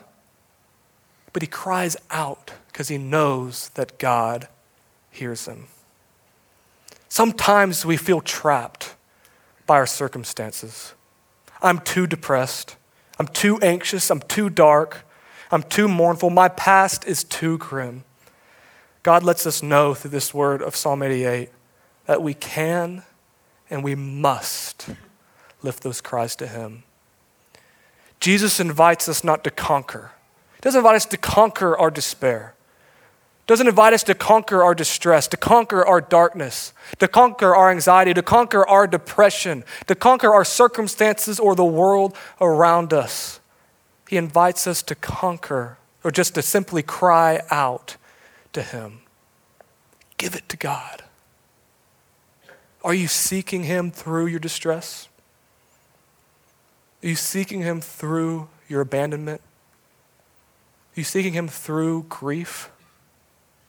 but 1.32 1.43
he 1.43 1.48
cries 1.48 1.96
out 2.10 2.54
because 2.69 2.88
he 2.88 2.98
knows 2.98 3.69
that 3.76 4.00
God 4.00 4.48
hears 5.12 5.46
him. 5.46 5.67
Sometimes 7.08 7.86
we 7.86 7.98
feel 7.98 8.19
trapped 8.19 8.96
by 9.67 9.76
our 9.76 9.86
circumstances. 9.86 10.96
I'm 11.62 11.78
too 11.78 12.08
depressed. 12.08 12.78
I'm 13.19 13.28
too 13.28 13.60
anxious. 13.60 14.10
I'm 14.10 14.21
too 14.21 14.49
dark. 14.49 15.06
I'm 15.52 15.63
too 15.63 15.88
mournful. 15.88 16.30
My 16.30 16.49
past 16.49 17.06
is 17.06 17.23
too 17.23 17.58
grim. 17.58 18.04
God 19.04 19.23
lets 19.23 19.45
us 19.45 19.62
know 19.62 19.93
through 19.93 20.12
this 20.12 20.34
word 20.34 20.62
of 20.62 20.76
Psalm 20.76 21.04
88 21.04 21.49
that 22.06 22.21
we 22.21 22.34
can 22.34 23.04
and 23.69 23.84
we 23.84 23.95
must 23.95 24.89
lift 25.62 25.84
those 25.84 26.02
cries 26.02 26.36
to 26.38 26.47
Him. 26.47 26.84
Jesus 28.19 28.60
invites 28.60 29.10
us 29.10 29.23
not 29.23 29.43
to 29.43 29.52
conquer, 29.52 30.12
He 30.56 30.62
doesn't 30.62 30.80
invite 30.80 30.95
us 30.95 31.06
to 31.08 31.17
conquer 31.17 31.78
our 31.78 31.91
despair 31.91 32.56
doesn't 33.45 33.67
invite 33.67 33.93
us 33.93 34.03
to 34.03 34.15
conquer 34.15 34.63
our 34.63 34.73
distress, 34.73 35.27
to 35.27 35.38
conquer 35.38 35.86
our 35.86 35.99
darkness, 35.99 36.73
to 36.99 37.08
conquer 37.08 37.53
our 37.56 37.69
anxiety, 37.69 38.13
to 38.13 38.21
conquer 38.21 38.67
our 38.67 38.88
depression, 38.88 39.65
to 39.88 39.95
conquer 39.95 40.34
our 40.34 40.45
circumstances 40.45 41.39
or 41.39 41.53
the 41.56 41.65
world 41.65 42.15
around 42.39 42.93
us. 42.93 43.41
He 44.08 44.15
invites 44.15 44.65
us 44.65 44.82
to 44.84 44.95
conquer 44.95 45.77
or 46.03 46.12
just 46.12 46.36
to 46.36 46.41
simply 46.41 46.84
cry 46.84 47.41
out 47.49 47.97
to 48.53 48.62
Him. 48.62 48.99
Give 50.17 50.36
it 50.36 50.47
to 50.49 50.58
God. 50.58 51.03
Are 52.84 52.93
you 52.93 53.08
seeking 53.08 53.63
Him 53.63 53.91
through 53.91 54.27
your 54.27 54.39
distress? 54.39 55.10
Are 57.03 57.08
you 57.08 57.15
seeking 57.15 57.62
Him 57.62 57.82
through 57.82 58.47
your 58.69 58.82
abandonment? 58.82 59.41
Are 60.95 60.99
you 60.99 61.03
seeking 61.03 61.34
Him 61.34 61.47
through 61.47 62.06
grief? 62.08 62.69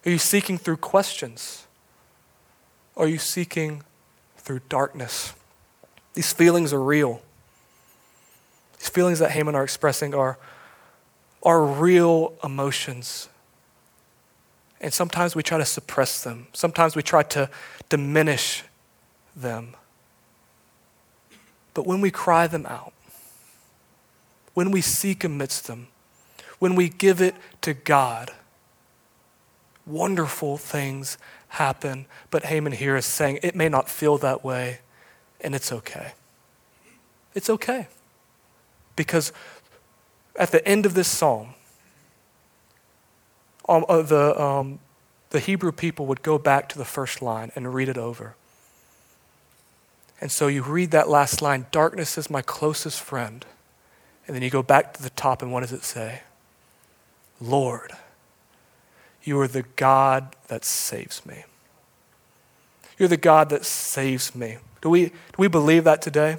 Are 0.05 0.11
you 0.11 0.19
seeking 0.19 0.59
through 0.59 0.77
questions? 0.79 1.67
Are 2.97 3.09
you 3.09 3.19
seeking 3.19 3.83
through 4.37 4.61
darkness? 4.69 5.33
These 6.13 6.33
feelings 6.33 6.73
are 6.73 6.83
real. 6.83 7.23
These 8.79 8.91
feelings 8.91 9.19
that 9.19 9.33
Heman 9.33 9.55
are 9.55 9.65
expressing 9.65 10.15
are, 10.15 10.39
are 11.43 11.65
real 11.65 12.35
emotions. 12.45 13.29
And 14.81 14.93
sometimes 14.93 15.35
we 15.35 15.43
try 15.43 15.59
to 15.59 15.65
suppress 15.65 16.23
them, 16.23 16.49
sometimes 16.53 16.95
we 16.95 17.03
try 17.03 17.23
to 17.23 17.49
diminish 17.89 18.63
them. 19.35 19.75
But 21.73 21.87
when 21.87 22.01
we 22.01 22.11
cry 22.11 22.47
them 22.47 22.67
out, 22.67 22.93
when 24.53 24.71
we 24.71 24.81
seek 24.81 25.25
amidst 25.25 25.67
them, 25.67 25.89
when 26.59 26.77
we 26.77 26.89
give 26.89 27.21
it 27.21 27.35
to 27.63 27.75
God, 27.75 28.31
wonderful 29.87 30.57
things 30.57 31.19
happen. 31.49 32.07
But 32.31 32.47
Heman 32.47 32.73
here 32.73 32.97
is 32.97 33.07
saying 33.07 33.41
it 33.43 33.55
may 33.55 33.69
not 33.69 33.89
feel 33.89 34.19
that 34.19 34.45
way, 34.45 34.81
and 35.41 35.55
it's 35.55 35.73
okay. 35.73 36.13
It's 37.35 37.51
okay. 37.51 37.89
Because 38.97 39.33
at 40.37 40.51
the 40.51 40.67
end 40.67 40.87
of 40.87 40.95
this 40.95 41.09
psalm, 41.09 41.55
um, 43.69 43.85
uh, 43.89 44.03
the, 44.03 44.41
um, 44.41 44.79
the 45.31 45.41
Hebrew 45.41 45.73
people 45.73 46.07
would 46.07 46.23
go 46.23 46.39
back 46.39 46.69
to 46.71 46.79
the 46.79 46.85
first 46.85 47.23
line 47.23 47.51
and 47.57 47.75
read 47.75 47.89
it 47.89 47.99
over. 47.99 48.37
And 50.21 50.31
so 50.31 50.47
you 50.47 50.63
read 50.63 50.91
that 50.93 51.09
last 51.09 51.43
line 51.43 51.67
darkness 51.71 52.17
is 52.17 52.31
my 52.31 52.43
closest 52.43 53.01
friend. 53.01 53.45
And 54.27 54.35
then 54.35 54.43
you 54.43 54.51
go 54.51 54.63
back 54.63 54.95
to 54.95 55.03
the 55.03 55.11
top, 55.11 55.43
and 55.43 55.53
what 55.53 55.61
does 55.61 55.73
it 55.73 55.85
say? 55.85 56.23
Lord 57.41 57.93
you 59.25 59.41
are 59.41 59.49
the 59.49 59.65
God 59.77 60.37
that 60.49 60.65
saves 60.65 61.25
me. 61.27 61.45
You're 62.99 63.09
the 63.09 63.17
God 63.17 63.49
that 63.49 63.65
saves 63.65 64.35
me. 64.35 64.59
Do 64.81 64.91
we, 64.91 65.07
do 65.07 65.13
we 65.39 65.49
believe 65.49 65.85
that 65.85 66.03
today? 66.03 66.37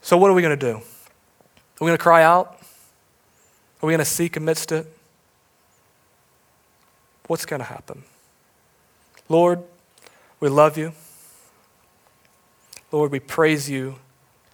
So, 0.00 0.16
what 0.16 0.30
are 0.30 0.34
we 0.34 0.42
going 0.42 0.58
to 0.58 0.72
do? 0.72 0.76
Are 0.76 1.80
we 1.80 1.86
going 1.86 1.98
to 1.98 2.02
cry 2.02 2.22
out? 2.22 2.58
Are 3.82 3.86
we 3.86 3.92
going 3.92 3.98
to 3.98 4.04
seek 4.04 4.36
amidst 4.36 4.72
it? 4.72 4.86
What's 7.26 7.44
going 7.44 7.60
to 7.60 7.66
happen? 7.66 8.04
Lord, 9.28 9.62
we 10.40 10.48
love 10.48 10.78
you. 10.78 10.92
Lord, 12.92 13.10
we 13.10 13.18
praise 13.18 13.68
you 13.68 13.96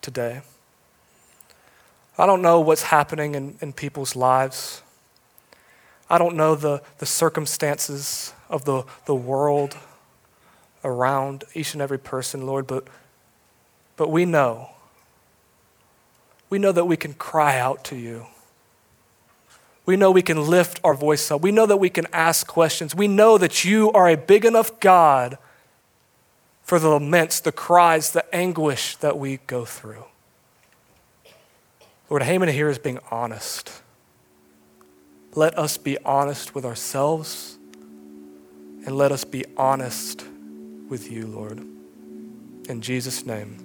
today. 0.01 0.41
I 2.17 2.27
don't 2.27 2.43
know 2.43 2.61
what's 2.61 2.85
happening 2.85 3.35
in, 3.35 3.59
in 3.61 3.73
people's 3.73 4.17
lives. 4.17 4.83
I 6.11 6.19
don't 6.19 6.35
know 6.35 6.57
the, 6.57 6.83
the 6.99 7.07
circumstances 7.07 8.35
of 8.49 8.65
the, 8.65 8.83
the 9.07 9.15
world 9.15 9.77
around 10.83 11.45
each 11.55 11.73
and 11.73 11.81
every 11.81 11.99
person, 11.99 12.47
Lord, 12.47 12.67
but, 12.67 12.89
but 13.97 14.11
we 14.11 14.25
know. 14.25 14.71
We 16.49 16.59
know 16.59 16.73
that 16.73 16.87
we 16.87 16.97
can 16.97 17.15
cry 17.15 17.59
out 17.59 17.85
to 17.85 17.97
you. 17.97 18.27
We 19.87 19.97
know 19.97 20.11
we 20.11 20.23
can 20.23 20.49
lift 20.49 20.81
our 20.83 20.95
voice 20.95 21.31
up. 21.31 21.41
We 21.41 21.53
know 21.53 21.67
that 21.67 21.77
we 21.77 21.91
can 21.91 22.07
ask 22.13 22.47
questions. 22.47 22.95
We 22.95 23.09
know 23.09 23.39
that 23.39 23.65
you 23.65 23.93
are 23.93 24.09
a 24.09 24.17
big 24.17 24.45
enough 24.45 24.81
God 24.81 25.39
for 26.63 26.79
the 26.79 26.89
laments, 26.89 27.41
the 27.41 27.53
cries, 27.53 28.11
the 28.13 28.35
anguish 28.35 28.97
that 28.97 29.19
we 29.19 29.39
go 29.47 29.65
through. 29.65 30.05
Lord, 32.09 32.25
Heman 32.25 32.49
here 32.49 32.69
is 32.69 32.79
being 32.79 32.99
honest. 33.11 33.83
Let 35.35 35.57
us 35.57 35.79
be 35.79 35.97
honest 36.05 36.55
with 36.55 36.65
ourselves 36.65 37.57
and 38.85 38.97
let 38.97 39.13
us 39.13 39.25
be 39.25 39.45
honest 39.57 40.25
with 40.89 41.11
you, 41.11 41.27
Lord. 41.27 41.59
In 42.69 42.81
Jesus' 42.81 43.25
name, 43.25 43.57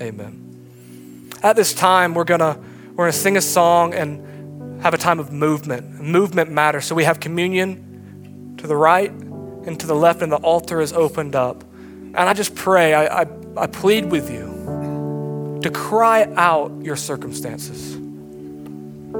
amen. 0.00 1.30
At 1.42 1.56
this 1.56 1.74
time, 1.74 2.14
we're 2.14 2.24
going 2.24 2.40
to 2.40 2.58
we're 2.90 3.04
going 3.04 3.12
to 3.12 3.18
sing 3.18 3.36
a 3.36 3.40
song 3.40 3.94
and 3.94 4.82
have 4.82 4.94
a 4.94 4.98
time 4.98 5.18
of 5.18 5.32
movement. 5.32 6.00
Movement 6.00 6.50
matters. 6.50 6.84
So 6.84 6.94
we 6.94 7.04
have 7.04 7.20
communion 7.20 8.56
to 8.58 8.66
the 8.66 8.76
right 8.76 9.10
and 9.10 9.78
to 9.80 9.86
the 9.86 9.94
left, 9.94 10.22
and 10.22 10.30
the 10.30 10.36
altar 10.36 10.80
is 10.80 10.92
opened 10.92 11.36
up. 11.36 11.62
And 11.62 12.16
I 12.16 12.32
just 12.34 12.54
pray, 12.54 12.94
I, 12.94 13.22
I, 13.22 13.26
I 13.56 13.66
plead 13.66 14.06
with 14.06 14.30
you 14.30 15.58
to 15.62 15.70
cry 15.70 16.24
out 16.36 16.72
your 16.82 16.96
circumstances 16.96 17.97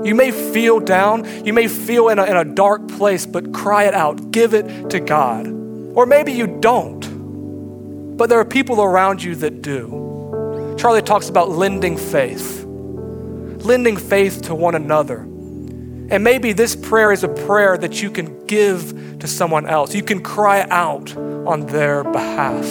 you 0.05 0.15
may 0.15 0.31
feel 0.31 0.81
down. 0.81 1.45
You 1.45 1.53
may 1.53 1.69
feel 1.69 2.09
in 2.09 2.19
a, 2.19 2.25
in 2.25 2.37
a 2.37 2.45
dark 2.45 2.89
place, 2.89 3.27
but 3.27 3.53
cry 3.53 3.85
it 3.85 3.95
out. 3.95 4.31
Give 4.31 4.55
it 4.55 4.91
to 4.91 5.01
God. 5.01 5.47
Or 5.95 6.07
maybe 6.07 6.33
you 6.33 6.47
don't, 6.47 8.17
but 8.17 8.29
there 8.29 8.39
are 8.39 8.45
people 8.45 8.81
around 8.81 9.23
you 9.23 9.35
that 9.37 9.63
do. 9.63 10.77
Charlie 10.79 11.03
talks 11.03 11.29
about 11.29 11.51
lending 11.51 11.97
faith, 11.97 12.65
lending 12.65 13.97
faith 13.97 14.43
to 14.43 14.55
one 14.55 14.77
another. 14.77 15.19
And 16.11 16.23
maybe 16.23 16.53
this 16.53 16.77
prayer 16.77 17.11
is 17.11 17.25
a 17.25 17.29
prayer 17.29 17.77
that 17.77 18.01
you 18.01 18.11
can 18.11 18.47
give 18.47 19.19
to 19.19 19.27
someone 19.27 19.67
else. 19.67 19.95
You 19.95 20.05
can 20.05 20.23
cry 20.23 20.63
out 20.71 21.15
on 21.17 21.67
their 21.67 22.05
behalf. 22.05 22.65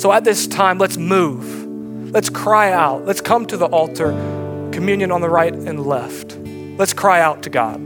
So 0.00 0.12
at 0.12 0.24
this 0.24 0.46
time, 0.46 0.78
let's 0.78 0.96
move. 0.96 1.66
Let's 2.12 2.30
cry 2.30 2.72
out. 2.72 3.04
Let's 3.04 3.20
come 3.20 3.44
to 3.46 3.56
the 3.56 3.66
altar 3.66 4.12
communion 4.72 5.12
on 5.12 5.20
the 5.20 5.30
right 5.30 5.54
and 5.54 5.86
left. 5.86 6.38
Let's 6.78 6.92
cry 6.92 7.20
out 7.20 7.42
to 7.42 7.50
God. 7.50 7.80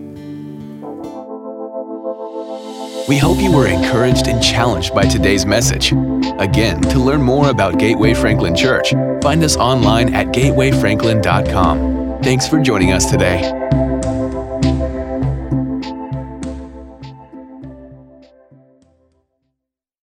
We 3.07 3.19
hope 3.19 3.39
you 3.39 3.53
were 3.53 3.67
encouraged 3.67 4.29
and 4.29 4.43
challenged 4.43 4.95
by 4.95 5.03
today's 5.03 5.45
message. 5.45 5.93
Again, 6.39 6.81
to 6.83 6.99
learn 6.99 7.21
more 7.21 7.51
about 7.51 7.79
Gateway 7.79 8.15
Franklin 8.15 8.57
Church, 8.57 8.93
find 9.23 9.45
us 9.45 9.57
online 9.57 10.15
at 10.15 10.29
gatewayfranklin.com. 10.29 12.23
Thanks 12.23 12.49
for 12.49 12.61
joining 12.63 12.93
us 12.93 13.11
today. 13.11 13.51